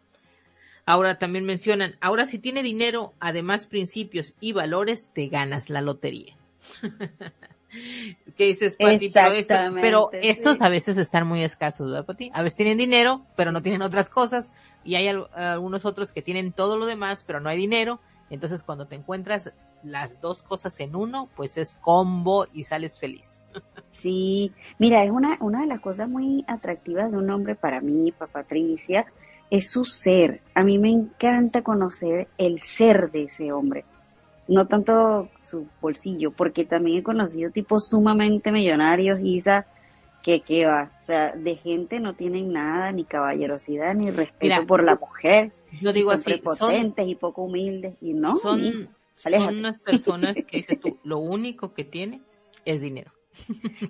[0.85, 6.37] Ahora también mencionan, ahora si tiene dinero, además principios y valores, te ganas la lotería.
[8.37, 9.11] ¿Qué dices, Pati?
[9.81, 12.29] Pero, estos a veces están muy escasos, ¿verdad, Pati?
[12.33, 14.51] A veces tienen dinero, pero no tienen otras cosas.
[14.83, 17.99] Y hay algunos otros que tienen todo lo demás, pero no hay dinero.
[18.29, 19.51] Entonces, cuando te encuentras
[19.83, 23.43] las dos cosas en uno, pues es combo y sales feliz.
[23.95, 28.11] Sí, mira, es una, una de las cosas muy atractivas de un hombre para mí,
[28.11, 29.05] para Patricia,
[29.51, 30.41] es su ser.
[30.55, 33.85] A mí me encanta conocer el ser de ese hombre
[34.47, 39.65] no tanto su bolsillo, porque también he conocido tipos sumamente millonarios, Isa,
[40.23, 44.83] que, que va, o sea, de gente no tienen nada, ni caballerosidad, ni respeto por
[44.83, 45.51] la mujer.
[45.81, 48.31] Yo digo son así, prepotentes y poco humildes, y no.
[48.33, 52.21] Son, son unas personas que dices tú, lo único que tiene
[52.63, 53.11] es dinero.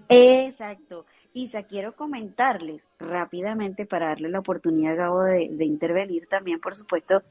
[0.10, 1.06] Exacto.
[1.34, 6.76] Isa, quiero comentarles rápidamente para darle la oportunidad a Gabo de, de intervenir también, por
[6.76, 7.22] supuesto,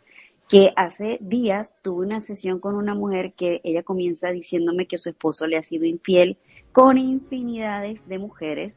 [0.49, 5.09] que hace días tuve una sesión con una mujer que ella comienza diciéndome que su
[5.09, 6.37] esposo le ha sido infiel
[6.73, 8.77] con infinidades de mujeres,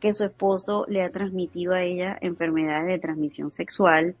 [0.00, 4.14] que su esposo le ha transmitido a ella enfermedades de transmisión sexual,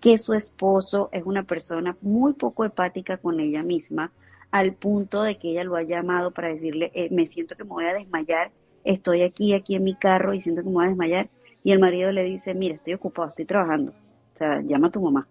[0.00, 4.12] que su esposo es una persona muy poco hepática con ella misma,
[4.50, 7.70] al punto de que ella lo ha llamado para decirle, eh, me siento que me
[7.70, 8.50] voy a desmayar,
[8.84, 11.28] estoy aquí, aquí en mi carro y siento que me voy a desmayar.
[11.64, 13.92] Y el marido le dice, mira, estoy ocupado, estoy trabajando.
[14.34, 15.26] O sea, llama a tu mamá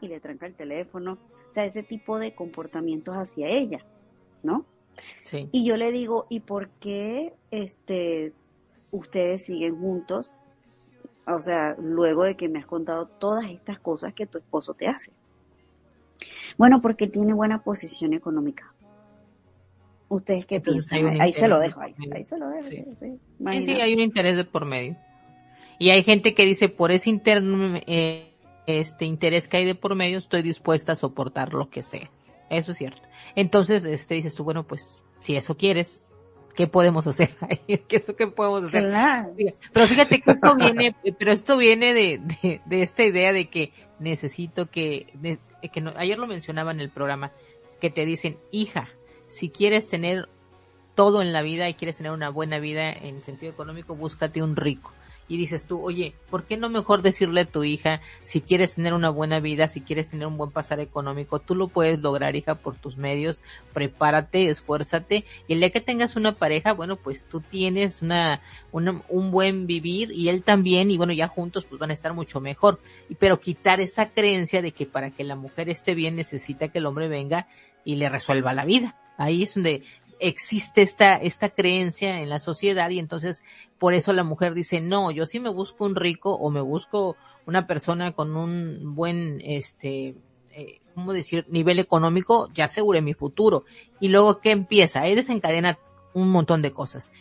[0.00, 1.18] y le tranca el teléfono.
[1.50, 3.84] O sea, ese tipo de comportamientos hacia ella,
[4.42, 4.64] ¿no?
[5.24, 5.48] Sí.
[5.52, 8.32] Y yo le digo, ¿y por qué este,
[8.94, 10.32] ustedes siguen juntos?
[11.26, 14.86] O sea, luego de que me has contado todas estas cosas que tu esposo te
[14.86, 15.10] hace.
[16.56, 18.72] Bueno, porque tiene buena posición económica.
[20.08, 21.20] ¿Ustedes qué piensan?
[21.20, 22.68] Ahí se lo dejo, ahí, se lo dejo.
[22.68, 22.84] Sí.
[23.64, 24.96] Sí, hay un interés de por medio.
[25.78, 28.32] Y hay gente que dice, por ese interno, eh,
[28.66, 32.10] este interés que hay de por medio, estoy dispuesta a soportar lo que sea.
[32.48, 33.00] Eso es cierto.
[33.34, 36.02] Entonces, este dices tú, bueno, pues, si eso quieres,
[36.54, 37.78] ¿qué podemos hacer ahí?
[37.88, 38.92] ¿Qué eso qué podemos hacer?
[39.72, 43.72] Pero fíjate que esto viene, pero esto viene de, de, de esta idea de que
[43.98, 45.38] necesito que, de,
[45.72, 47.32] que no, ayer lo mencionaba en el programa,
[47.80, 48.88] que te dicen, hija,
[49.26, 50.28] si quieres tener
[50.94, 54.56] todo en la vida y quieres tener una buena vida en sentido económico, búscate un
[54.56, 54.92] rico
[55.28, 58.92] y dices tú, oye, ¿por qué no mejor decirle a tu hija si quieres tener
[58.92, 62.56] una buena vida, si quieres tener un buen pasar económico, tú lo puedes lograr, hija,
[62.56, 67.40] por tus medios, prepárate, esfuérzate y el día que tengas una pareja, bueno, pues tú
[67.40, 68.40] tienes una,
[68.72, 72.40] un buen vivir y él también y bueno, ya juntos pues van a estar mucho
[72.40, 72.80] mejor.
[73.18, 76.86] Pero quitar esa creencia de que para que la mujer esté bien necesita que el
[76.86, 77.46] hombre venga
[77.84, 78.96] y le resuelva la vida.
[79.16, 79.84] Ahí es donde
[80.28, 83.44] existe esta, esta creencia en la sociedad y entonces
[83.78, 87.16] por eso la mujer dice, no, yo sí me busco un rico o me busco
[87.46, 90.14] una persona con un buen, este,
[90.50, 91.44] eh, ¿cómo decir?
[91.50, 93.64] Nivel económico, ya asegure mi futuro.
[94.00, 95.02] Y luego, ¿qué empieza?
[95.02, 95.78] Ahí desencadena
[96.14, 97.12] un montón de cosas.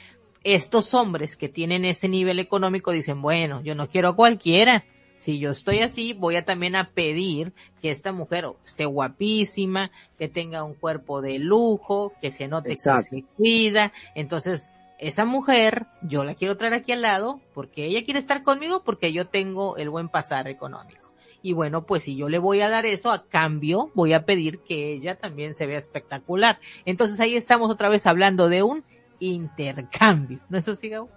[0.45, 4.85] Estos hombres que tienen ese nivel económico dicen, bueno, yo no quiero a cualquiera,
[5.23, 10.27] si yo estoy así, voy a también a pedir que esta mujer esté guapísima, que
[10.27, 13.93] tenga un cuerpo de lujo, que se note que se cuida.
[14.15, 14.69] Entonces,
[14.99, 19.13] esa mujer, yo la quiero traer aquí al lado, porque ella quiere estar conmigo, porque
[19.13, 21.13] yo tengo el buen pasar económico.
[21.41, 24.59] Y bueno, pues si yo le voy a dar eso, a cambio voy a pedir
[24.59, 26.59] que ella también se vea espectacular.
[26.83, 28.83] Entonces ahí estamos otra vez hablando de un
[29.19, 30.41] intercambio.
[30.49, 31.09] ¿No es así, Gabo?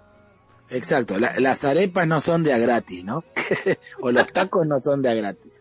[0.68, 3.24] Exacto, las arepas no son de a gratis, ¿no?
[4.00, 5.52] o los tacos no son de a gratis.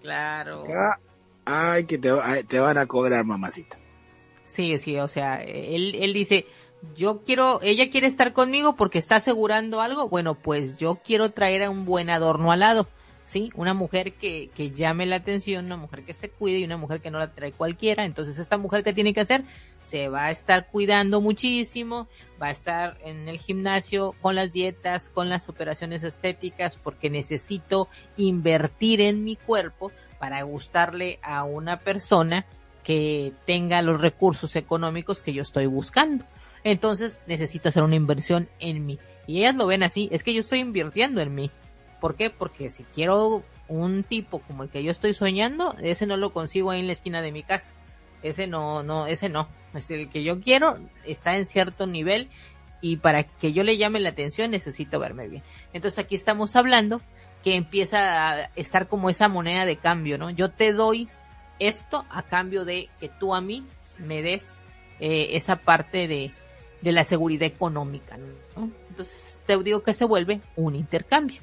[0.00, 0.64] Claro.
[1.44, 2.10] ay, que te,
[2.48, 3.78] te van a cobrar, mamacita.
[4.46, 6.46] Sí, sí, o sea, él, él dice,
[6.96, 11.64] yo quiero, ella quiere estar conmigo porque está asegurando algo, bueno, pues yo quiero traer
[11.64, 12.88] a un buen adorno al lado.
[13.24, 13.50] ¿Sí?
[13.54, 17.00] Una mujer que, que llame la atención, una mujer que se cuide y una mujer
[17.00, 18.04] que no la trae cualquiera.
[18.04, 19.44] Entonces esta mujer que tiene que hacer
[19.82, 22.08] se va a estar cuidando muchísimo,
[22.42, 27.88] va a estar en el gimnasio con las dietas, con las operaciones estéticas, porque necesito
[28.16, 32.46] invertir en mi cuerpo para gustarle a una persona
[32.82, 36.24] que tenga los recursos económicos que yo estoy buscando.
[36.62, 38.98] Entonces necesito hacer una inversión en mí.
[39.26, 41.50] Y ellas lo ven así, es que yo estoy invirtiendo en mí.
[42.04, 42.28] ¿Por qué?
[42.28, 46.70] Porque si quiero un tipo como el que yo estoy soñando, ese no lo consigo
[46.70, 47.72] ahí en la esquina de mi casa.
[48.22, 49.48] Ese no, no, ese no.
[49.88, 50.76] el que yo quiero
[51.06, 52.28] está en cierto nivel
[52.82, 55.42] y para que yo le llame la atención necesito verme bien.
[55.72, 57.00] Entonces aquí estamos hablando
[57.42, 60.28] que empieza a estar como esa moneda de cambio, ¿no?
[60.28, 61.08] Yo te doy
[61.58, 63.64] esto a cambio de que tú a mí
[63.96, 64.58] me des
[65.00, 66.34] eh, esa parte de,
[66.82, 68.70] de la seguridad económica, ¿no?
[68.90, 71.40] Entonces te digo que se vuelve un intercambio.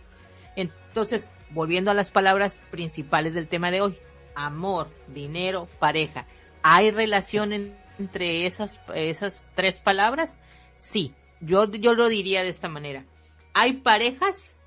[0.91, 3.97] Entonces, volviendo a las palabras principales del tema de hoy,
[4.35, 6.27] amor, dinero, pareja.
[6.63, 7.53] ¿Hay relación
[7.97, 10.37] entre esas, esas tres palabras?
[10.75, 13.05] Sí, yo, yo lo diría de esta manera.
[13.53, 14.57] Hay parejas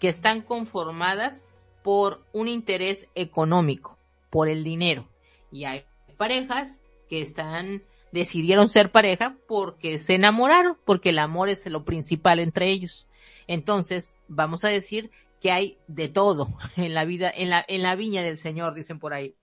[0.00, 1.44] que están conformadas
[1.84, 3.96] por un interés económico,
[4.28, 5.08] por el dinero.
[5.52, 5.84] Y hay
[6.16, 12.40] parejas que están, decidieron ser pareja porque se enamoraron, porque el amor es lo principal
[12.40, 13.06] entre ellos.
[13.46, 17.96] Entonces, vamos a decir que hay de todo en la vida, en la, en la
[17.96, 19.34] viña del Señor, dicen por ahí.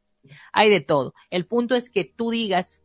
[0.52, 1.14] Hay de todo.
[1.30, 2.84] El punto es que tú digas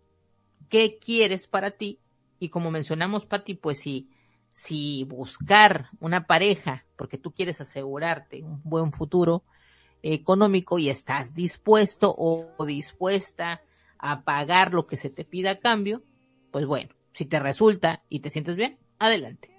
[0.69, 2.01] qué quieres para ti
[2.39, 4.11] y como mencionamos, Pati, pues si,
[4.51, 9.45] si buscar una pareja porque tú quieres asegurarte un buen futuro
[10.03, 13.63] económico y estás dispuesto o dispuesta
[13.99, 16.03] a pagar lo que se te pida a cambio,
[16.51, 19.55] pues bueno, si te resulta y te sientes bien, adelante.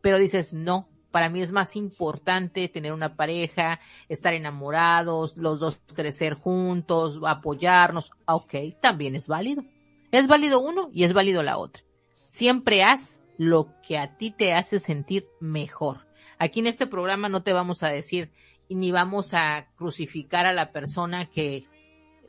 [0.00, 5.80] Pero dices, no, para mí es más importante tener una pareja, estar enamorados, los dos
[5.94, 8.10] crecer juntos, apoyarnos.
[8.26, 9.64] Ok, también es válido.
[10.10, 11.82] Es válido uno y es válido la otra.
[12.28, 16.06] Siempre haz lo que a ti te hace sentir mejor.
[16.38, 18.30] Aquí en este programa no te vamos a decir
[18.68, 21.66] ni vamos a crucificar a la persona que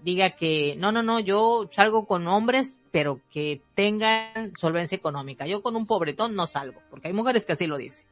[0.02, 5.46] diga que no, no, no, yo salgo con hombres, pero que tengan solvencia económica.
[5.46, 8.09] Yo con un pobretón no salgo, porque hay mujeres que así lo dicen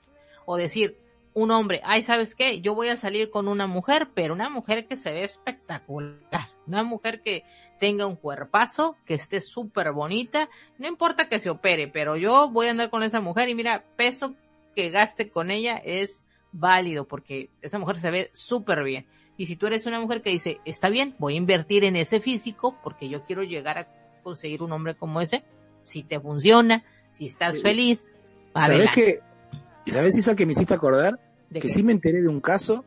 [0.48, 0.98] o decir
[1.34, 2.62] un hombre, ay, ¿sabes qué?
[2.62, 6.84] Yo voy a salir con una mujer, pero una mujer que se ve espectacular, una
[6.84, 7.44] mujer que
[7.80, 12.68] tenga un cuerpazo, que esté súper bonita, no importa que se opere, pero yo voy
[12.68, 14.36] a andar con esa mujer y mira, peso
[14.74, 19.06] que gaste con ella es válido porque esa mujer se ve súper bien.
[19.36, 22.22] Y si tú eres una mujer que dice, está bien, voy a invertir en ese
[22.22, 23.88] físico porque yo quiero llegar a
[24.24, 25.44] conseguir un hombre como ese,
[25.84, 28.16] si te funciona, si estás feliz,
[28.54, 28.94] adelante.
[28.94, 29.27] ¿Sabes que
[29.88, 31.18] ¿Y sabes, Isa, que me hiciste acordar?
[31.50, 32.84] que sí me enteré de un caso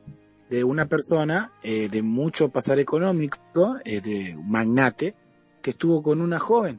[0.50, 3.38] de una persona eh, de mucho pasar económico,
[3.86, 5.14] eh, de magnate,
[5.62, 6.78] que estuvo con una joven.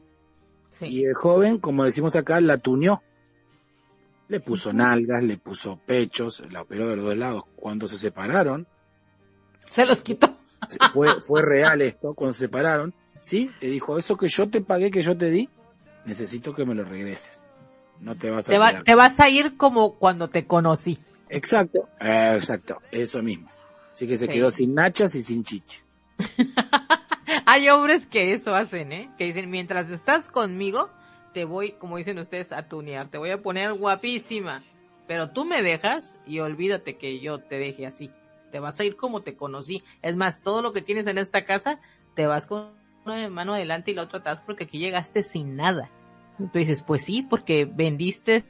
[0.80, 3.02] Y el joven, como decimos acá, la tuñó.
[4.28, 7.42] Le puso nalgas, le puso pechos, la operó de los dos lados.
[7.56, 8.68] Cuando se separaron.
[9.66, 10.38] Se los quitó.
[10.92, 12.94] Fue, fue real esto, cuando se separaron.
[13.20, 15.48] Sí, le dijo, eso que yo te pagué, que yo te di,
[16.04, 17.44] necesito que me lo regreses.
[18.02, 20.98] No te vas a te, vas a ir como cuando te conocí.
[21.28, 23.48] Exacto, eh, exacto, eso mismo.
[23.92, 25.86] Así que se quedó sin nachas y sin chiches.
[27.46, 29.10] Hay hombres que eso hacen, ¿eh?
[29.16, 30.90] Que dicen, mientras estás conmigo,
[31.32, 34.62] te voy, como dicen ustedes, a tunear, te voy a poner guapísima.
[35.06, 38.10] Pero tú me dejas y olvídate que yo te deje así.
[38.50, 39.84] Te vas a ir como te conocí.
[40.02, 41.80] Es más, todo lo que tienes en esta casa,
[42.14, 42.72] te vas con
[43.04, 45.90] una mano adelante y la otra atrás porque aquí llegaste sin nada.
[46.38, 48.44] Tú dices, pues sí, porque vendiste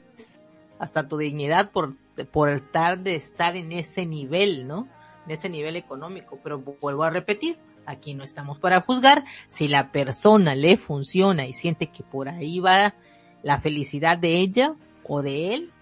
[0.78, 1.97] hasta tu dignidad por,
[2.30, 4.89] por estar de estar en ese nivel, ¿no?
[5.26, 6.39] En ese nivel económico.
[6.43, 9.24] Pero vuelvo a repetir, aquí no estamos para juzgar.
[9.47, 12.95] Si la persona le funciona y siente que por ahí va
[13.43, 14.74] la felicidad de ella
[15.05, 15.72] o de él,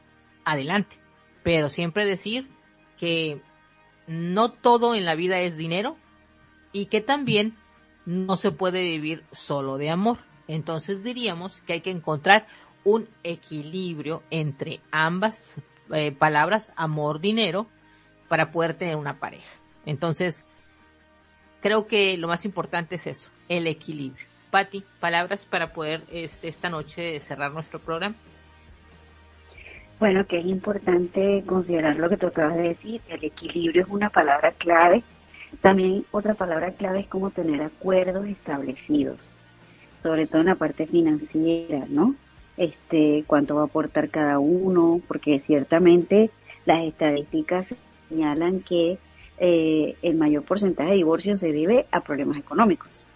[0.45, 0.97] adelante.
[1.43, 2.49] Pero siempre decir
[2.99, 3.41] que
[4.07, 5.97] no todo en la vida es dinero
[6.73, 7.57] y que también
[8.05, 10.19] no se puede vivir solo de amor.
[10.51, 12.45] Entonces diríamos que hay que encontrar
[12.83, 15.55] un equilibrio entre ambas
[15.93, 17.69] eh, palabras, amor, dinero,
[18.29, 19.49] para poder tener una pareja.
[19.87, 20.45] Entonces,
[21.61, 24.27] creo que lo más importante es eso, el equilibrio.
[24.51, 28.17] Patti, palabras para poder este, esta noche cerrar nuestro programa.
[30.01, 34.11] Bueno, que es importante considerar lo que tú acabas de decir, el equilibrio es una
[34.11, 35.05] palabra clave.
[35.61, 39.33] También otra palabra clave es como tener acuerdos establecidos
[40.03, 42.15] sobre todo en la parte financiera, ¿no?
[42.57, 46.31] Este, cuánto va a aportar cada uno, porque ciertamente
[46.67, 47.67] las estadísticas
[48.09, 48.99] señalan que
[49.39, 53.07] eh, el mayor porcentaje de divorcios se debe a problemas económicos,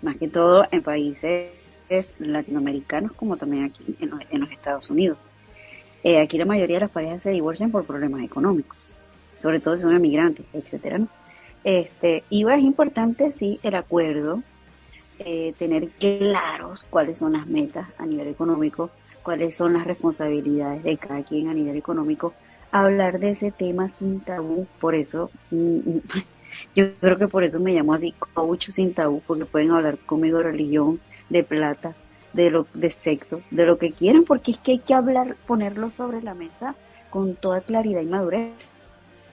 [0.00, 1.50] más que todo en países
[2.18, 5.18] latinoamericanos como también aquí en los, Estados Unidos.
[6.02, 8.94] Eh, aquí la mayoría de las parejas se divorcian por problemas económicos,
[9.36, 10.98] sobre todo si son emigrantes, etcétera.
[10.98, 11.08] ¿no?
[11.64, 14.42] Este, y es importante sí el acuerdo
[15.18, 18.90] eh, tener claros cuáles son las metas a nivel económico,
[19.22, 22.34] cuáles son las responsabilidades de cada quien a nivel económico,
[22.70, 25.98] hablar de ese tema sin tabú, por eso, mm,
[26.74, 30.38] yo creo que por eso me llamo así, coach sin tabú, porque pueden hablar conmigo
[30.38, 31.00] de religión,
[31.30, 31.94] de plata,
[32.32, 35.90] de lo de sexo, de lo que quieren, porque es que hay que hablar, ponerlo
[35.90, 36.74] sobre la mesa
[37.10, 38.72] con toda claridad y madurez.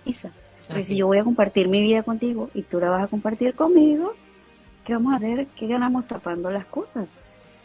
[0.05, 0.31] Isa,
[0.67, 3.55] porque si yo voy a compartir mi vida contigo y tú la vas a compartir
[3.55, 4.13] conmigo,
[4.83, 5.47] ¿qué vamos a hacer?
[5.55, 7.17] ¿Qué ganamos tapando las cosas?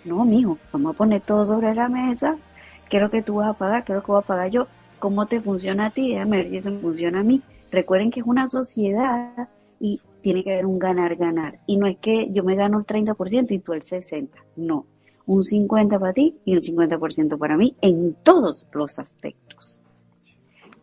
[0.05, 2.37] No, mijo, vamos a poner todo sobre la mesa.
[2.89, 3.85] ¿Qué es lo que tú vas a pagar?
[3.85, 4.69] ¿Qué es lo que voy a pagar yo?
[4.99, 6.13] ¿Cómo te funciona a ti?
[6.13, 7.43] Déjame ver si eso me funciona a mí.
[7.71, 9.49] Recuerden que es una sociedad
[9.81, 11.59] y tiene que haber un ganar-ganar.
[11.67, 14.29] Y no es que yo me gano el 30% y tú el 60%.
[14.57, 14.87] No.
[15.27, 19.83] Un 50% para ti y un 50% para mí en todos los aspectos.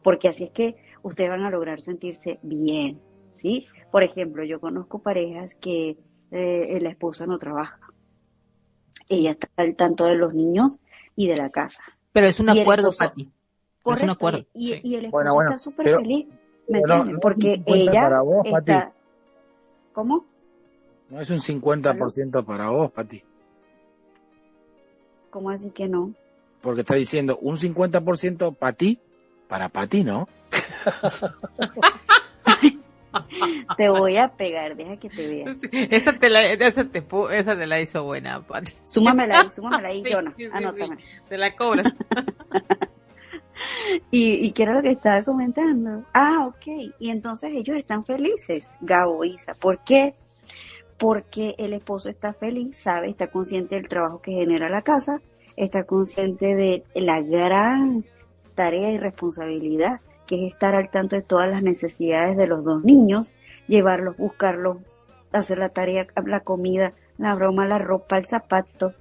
[0.04, 3.00] Porque así es que ustedes van a lograr sentirse bien.
[3.32, 3.68] ¿Sí?
[3.90, 5.98] Por ejemplo, yo conozco parejas que
[6.36, 7.80] eh, la esposa no trabaja.
[9.08, 10.80] Ella está al tanto de los niños
[11.16, 11.84] y de la casa.
[12.12, 13.32] Pero es un acuerdo, Pati.
[13.86, 14.46] Es un acuerdo.
[14.54, 16.28] Y, el esposo está súper feliz.
[17.22, 18.10] Porque ella
[18.46, 18.94] está...
[19.94, 20.26] ¿Cómo?
[21.10, 23.24] No es un 50% para vos, Pati.
[25.30, 26.14] ¿Cómo así que no?
[26.62, 29.00] Porque está diciendo un 50% para ti,
[29.48, 30.28] para Pati, ¿no?
[33.78, 35.56] te voy a pegar, deja que te vea.
[35.90, 38.74] Esa te la, esa te, esa te la hizo buena, Pati.
[38.84, 40.34] Súmamela, súmamela ahí, sí, Jonah.
[41.30, 41.96] Te la cobras.
[44.12, 46.04] y, y qué era lo que estaba comentando.
[46.14, 46.94] Ah, ok.
[47.00, 49.54] Y entonces ellos están felices, Gabo, Isa.
[49.54, 50.16] ¿Por qué?
[50.98, 55.22] Porque el esposo está feliz, sabe, está consciente del trabajo que genera la casa,
[55.58, 58.06] está consciente de la gran
[58.56, 62.84] tarea y responsabilidad que es estar al tanto de todas las necesidades de los dos
[62.84, 63.34] niños,
[63.68, 64.78] llevarlos, buscarlos,
[65.32, 68.94] hacer la tarea, la comida, la broma, la ropa, el zapato,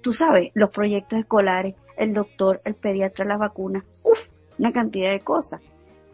[0.00, 4.28] tú sabes, los proyectos escolares, el doctor, el pediatra, la vacuna, uff,
[4.58, 5.60] una cantidad de cosas.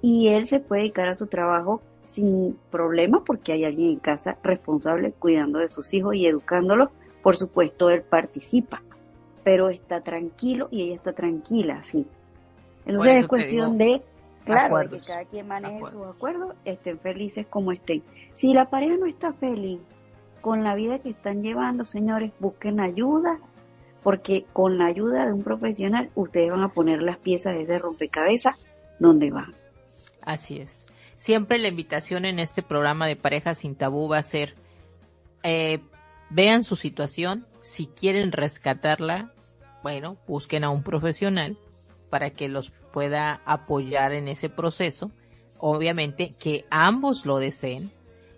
[0.01, 4.37] Y él se puede dedicar a su trabajo sin problema porque hay alguien en casa
[4.43, 6.91] responsable cuidando de sus hijos y educándolos.
[7.23, 8.83] Por supuesto, él participa,
[9.43, 12.07] pero está tranquilo y ella está tranquila, sí.
[12.85, 14.03] Entonces es cuestión de
[14.47, 18.05] Claro, que cada quien maneje sus acuerdos, estén felices como estén.
[18.37, 19.81] Si la pareja no está feliz
[20.41, 23.41] con la vida que están llevando, señores, busquen ayuda,
[24.05, 27.81] porque con la ayuda de un profesional ustedes van a poner las piezas de ese
[27.81, 28.65] rompecabezas
[29.01, 29.53] donde van.
[30.23, 30.87] Así es.
[31.17, 34.55] Siempre la invitación en este programa de Parejas sin Tabú va a ser,
[35.43, 35.81] eh,
[36.31, 39.33] vean su situación, si quieren rescatarla,
[39.83, 41.59] bueno, busquen a un profesional
[42.11, 45.11] para que los pueda apoyar en ese proceso.
[45.59, 47.91] Obviamente que ambos lo deseen,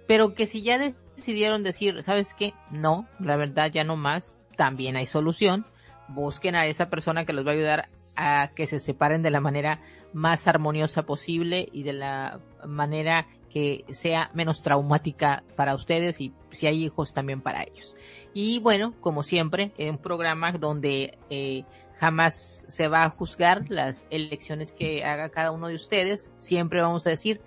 [0.07, 2.55] pero que si ya decidieron decir, ¿sabes qué?
[2.71, 5.67] No, la verdad ya no más, también hay solución.
[6.09, 9.41] Busquen a esa persona que los va a ayudar a que se separen de la
[9.41, 9.81] manera
[10.13, 16.67] más armoniosa posible y de la manera que sea menos traumática para ustedes y si
[16.67, 17.97] hay hijos también para ellos.
[18.35, 21.65] Y bueno, como siempre, en un programa donde eh,
[21.99, 26.31] jamás se va a juzgar las elecciones que haga cada uno de ustedes.
[26.39, 27.41] Siempre vamos a decir,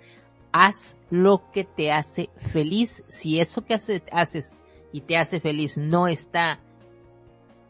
[0.52, 3.02] haz lo que te hace feliz.
[3.08, 4.60] Si eso que haces
[4.92, 6.60] y te hace feliz no está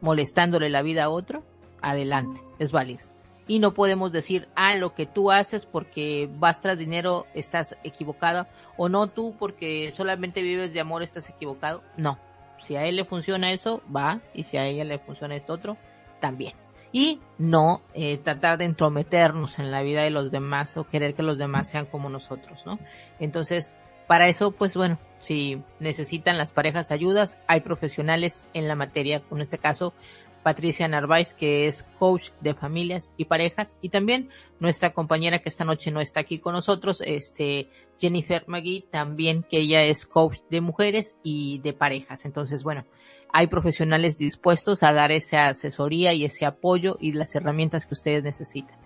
[0.00, 1.44] molestándole la vida a otro,
[1.80, 3.04] adelante, es válido.
[3.46, 8.46] Y no podemos decir, ah, lo que tú haces porque vas tras dinero estás equivocado,
[8.76, 11.82] o no tú porque solamente vives de amor estás equivocado.
[11.96, 12.18] No,
[12.60, 15.76] si a él le funciona eso, va, y si a ella le funciona esto otro,
[16.20, 16.61] también
[16.92, 21.22] y no eh, tratar de entrometernos en la vida de los demás o querer que
[21.22, 22.78] los demás sean como nosotros, ¿no?
[23.18, 23.74] Entonces,
[24.06, 29.40] para eso, pues bueno, si necesitan las parejas ayudas, hay profesionales en la materia, en
[29.40, 29.94] este caso,
[30.42, 34.28] Patricia Narváez, que es coach de familias y parejas, y también
[34.58, 39.60] nuestra compañera que esta noche no está aquí con nosotros, este, Jennifer McGee, también que
[39.60, 42.24] ella es coach de mujeres y de parejas.
[42.24, 42.84] Entonces, bueno,
[43.32, 48.22] hay profesionales dispuestos a dar esa asesoría y ese apoyo y las herramientas que ustedes
[48.22, 48.76] necesitan.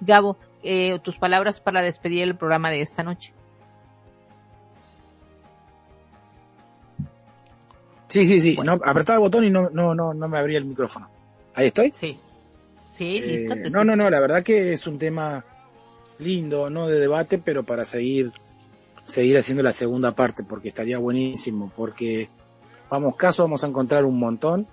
[0.00, 3.34] Gabo, eh, tus palabras para despedir el programa de esta noche.
[8.08, 8.58] Sí, sí, sí.
[8.64, 11.08] No, apretaba el botón y no, no, no, no me abría el micrófono.
[11.54, 11.92] ¿Ahí estoy?
[11.92, 12.18] Sí.
[12.90, 13.54] Sí, eh, listo.
[13.70, 15.44] no, no, no, la verdad que es un tema
[16.18, 18.32] lindo, no de debate, pero para seguir,
[19.04, 22.28] seguir haciendo la segunda parte, porque estaría buenísimo, porque
[22.90, 24.66] vamos caso, vamos a encontrar un montón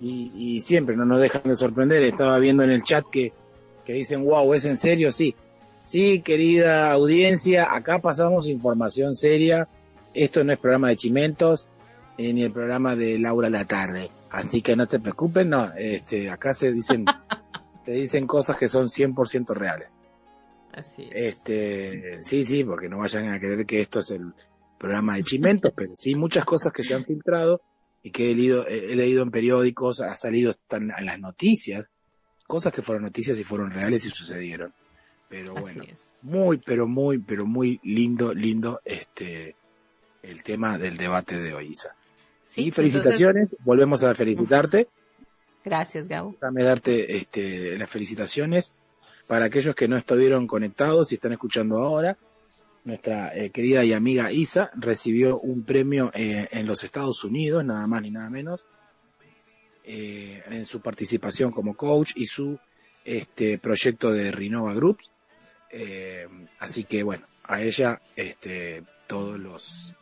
[0.00, 2.02] y, siempre no nos dejan de sorprender.
[2.02, 3.32] Estaba viendo en el chat que,
[3.84, 5.12] que dicen, wow, ¿es en serio?
[5.12, 5.34] Sí.
[5.86, 9.68] Sí, querida audiencia, acá pasamos información seria.
[10.14, 11.68] Esto no es programa de chimentos,
[12.18, 14.10] eh, ni el programa de Laura la tarde.
[14.30, 17.04] Así que no te preocupes, no, este, acá se dicen,
[17.84, 19.88] se dicen cosas que son 100% reales.
[20.72, 21.34] Así es.
[21.34, 24.32] Este, sí, sí, porque no vayan a creer que esto es el
[24.82, 27.62] programa de Chimentos, pero sí muchas cosas que se han filtrado
[28.02, 31.86] y que he leído, he leído en periódicos, ha salido en las noticias,
[32.48, 34.74] cosas que fueron noticias y fueron reales y sucedieron.
[35.28, 35.84] Pero bueno,
[36.22, 39.54] muy, pero muy, pero muy lindo, lindo este,
[40.22, 41.94] el tema del debate de hoy, Isa.
[42.56, 44.88] y felicitaciones, volvemos a felicitarte.
[45.64, 46.34] Gracias, Gabo.
[46.40, 48.74] Dame darte este, las felicitaciones
[49.28, 52.18] para aquellos que no estuvieron conectados y están escuchando ahora.
[52.84, 57.86] Nuestra eh, querida y amiga Isa recibió un premio eh, en los Estados Unidos, nada
[57.86, 58.64] más ni nada menos,
[59.84, 62.58] eh, en su participación como coach y su
[63.04, 65.10] este proyecto de Renova Groups.
[66.58, 69.94] así que bueno, a ella este, todos los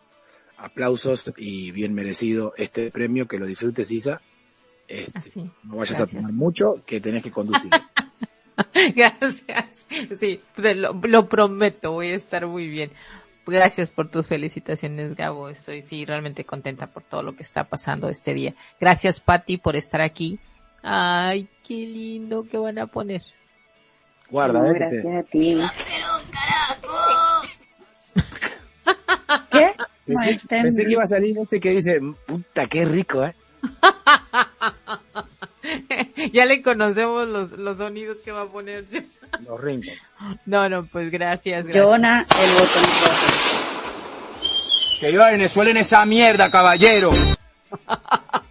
[0.57, 4.21] aplausos y bien merecido este premio, que lo disfrutes Isa
[4.91, 7.71] este, no vayas a tomar mucho, que tenés que conducir.
[8.95, 9.87] Gracias.
[10.19, 12.91] Sí, lo, prometo, voy a estar muy bien.
[13.47, 15.49] Gracias por tus felicitaciones, Gabo.
[15.49, 18.55] Estoy sí realmente contenta por todo lo que está pasando este día.
[18.79, 20.39] Gracias, Patti, por estar aquí.
[20.83, 23.23] Ay, qué lindo que van a poner.
[24.31, 25.59] Guarda, gracias a ti.
[29.51, 29.73] ¿Qué?
[30.07, 33.35] Pensé, pensé, que iba a salir ese que dice, puta, qué rico, eh.
[36.33, 38.85] ya le conocemos los, los sonidos que va a poner.
[39.47, 39.95] los ringos.
[40.47, 41.67] No, no, pues gracias.
[41.73, 42.83] Jonah, el botón
[45.01, 47.11] Que iba a Venezuela en esa mierda, caballero.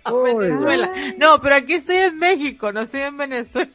[0.09, 0.91] Venezuela.
[1.17, 3.69] No, pero aquí estoy en México, no estoy en Venezuela.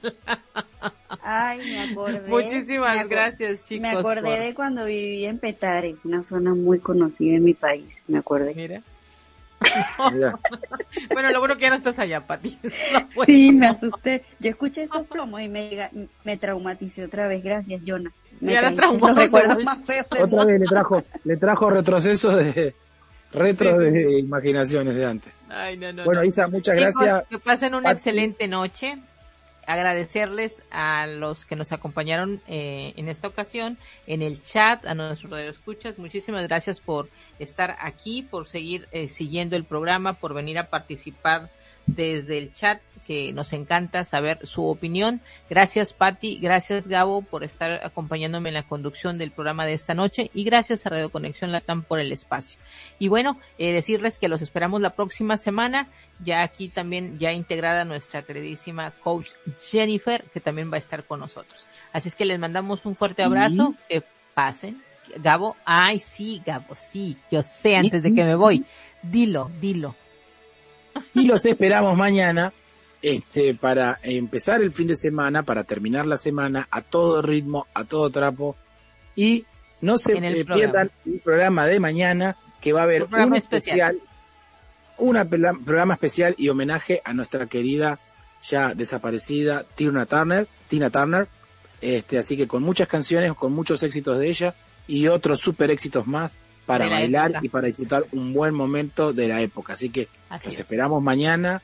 [1.23, 2.29] Ay, me acordé.
[2.29, 3.83] Muchísimas gracias, chicos.
[3.83, 8.03] Me acordé de cuando viví en Petare, una zona muy conocida en mi país.
[8.09, 8.53] Me acordé.
[8.55, 8.83] Mira.
[11.13, 12.59] bueno, lo bueno que ya no estás allá, Pati.
[13.27, 14.25] sí, me asusté.
[14.41, 15.91] Yo escuché esos plomos y me,
[16.25, 17.43] me traumaticé otra vez.
[17.43, 18.13] Gracias, Jonah.
[18.41, 19.17] Me ya la más
[19.85, 22.75] feos Otra vez le trajo, le trajo retroceso de
[23.33, 25.35] retro de imaginaciones de antes.
[25.49, 27.25] Ay, no, no, bueno, Isa, muchas gracias.
[27.29, 28.99] Que pasen una excelente noche
[29.67, 35.39] agradecerles a los que nos acompañaron eh, en esta ocasión en el chat, a nuestros
[35.41, 35.99] escuchas.
[35.99, 37.09] Muchísimas gracias por
[37.39, 41.51] estar aquí, por seguir eh, siguiendo el programa, por venir a participar
[41.87, 45.21] desde el chat que nos encanta saber su opinión.
[45.51, 50.31] Gracias Patti, gracias Gabo por estar acompañándome en la conducción del programa de esta noche
[50.33, 52.59] y gracias a Radio Conexión Latam por el espacio.
[52.99, 55.89] Y bueno, eh, decirles que los esperamos la próxima semana,
[56.21, 61.21] ya aquí también ya integrada nuestra queridísima coach Jennifer, que también va a estar con
[61.21, 61.67] nosotros.
[61.93, 64.03] Así es que les mandamos un fuerte abrazo, que
[64.35, 64.83] pasen.
[65.17, 68.65] Gabo, ay sí, Gabo, sí, yo sé antes de que me voy.
[69.03, 69.95] Dilo, dilo.
[71.15, 72.53] Y los esperamos mañana
[73.03, 77.85] este, para empezar el fin de semana, para terminar la semana a todo ritmo, a
[77.85, 78.57] todo trapo.
[79.15, 79.45] Y
[79.83, 83.99] no se eh, pierdan el programa de mañana, que va a haber un, especial,
[84.97, 85.17] un
[85.65, 87.99] programa especial y homenaje a nuestra querida,
[88.43, 91.29] ya desaparecida Tina Turner, Tina Turner.
[91.83, 94.55] Este, así que con muchas canciones, con muchos éxitos de ella
[94.87, 96.33] y otros super éxitos más
[96.67, 99.75] para bailar y para disfrutar un buen momento de la época.
[99.75, 100.09] Así que
[100.45, 101.63] los esperamos mañana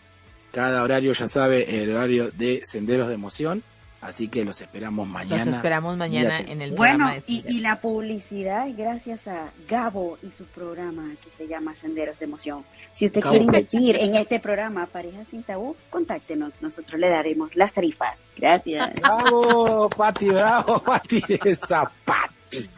[0.52, 3.62] cada horario ya sabe el horario de Senderos de Emoción.
[4.00, 5.44] Así que los esperamos mañana.
[5.44, 7.08] Los esperamos mañana en el programa.
[7.10, 12.18] Bueno, y, y, la publicidad gracias a Gabo y su programa que se llama Senderos
[12.18, 12.64] de Emoción.
[12.92, 16.54] Si usted quiere invertir en este programa Pareja Sin Tabú, contáctenos.
[16.62, 18.16] Nosotros le daremos las tarifas.
[18.38, 18.90] Gracias.
[18.94, 21.22] Bravo, Pati, bravo, Pati.
[21.44, 22.70] Esa Pati.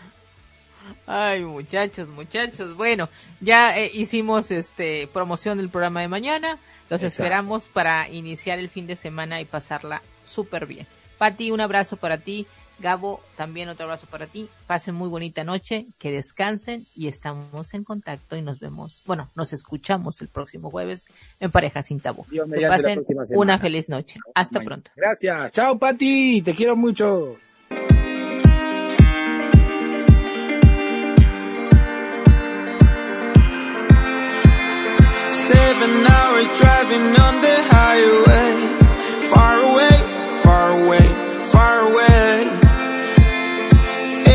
[1.07, 2.77] Ay, muchachos, muchachos.
[2.77, 3.09] Bueno,
[3.41, 6.59] ya eh, hicimos este promoción del programa de mañana.
[6.89, 10.87] Los esperamos para iniciar el fin de semana y pasarla súper bien.
[11.19, 12.47] Pati, un abrazo para ti.
[12.79, 14.49] Gabo, también otro abrazo para ti.
[14.67, 19.53] Pasen muy bonita noche, que descansen y estamos en contacto y nos vemos, bueno, nos
[19.53, 21.07] escuchamos el próximo jueves
[21.39, 22.27] en Pareja Sin Tabú.
[22.29, 23.03] Que pasen
[23.37, 24.19] una feliz noche.
[24.35, 24.91] Hasta pronto.
[24.97, 25.53] Gracias.
[25.53, 26.43] Chao, Pati.
[26.43, 27.37] Te quiero mucho.
[35.83, 38.51] Seven hours driving on the highway.
[39.33, 39.97] Far away,
[40.45, 41.07] far away,
[41.51, 42.31] far away.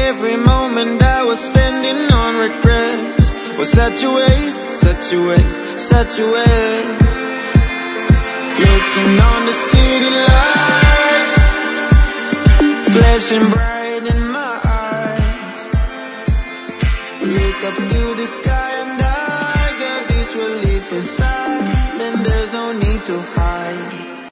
[0.07, 6.19] Every moment I was spending on regrets Was such a waste, such a waste, such
[6.19, 7.21] a waste.
[8.65, 11.37] Looking on the city lights
[12.91, 13.76] Flashing bright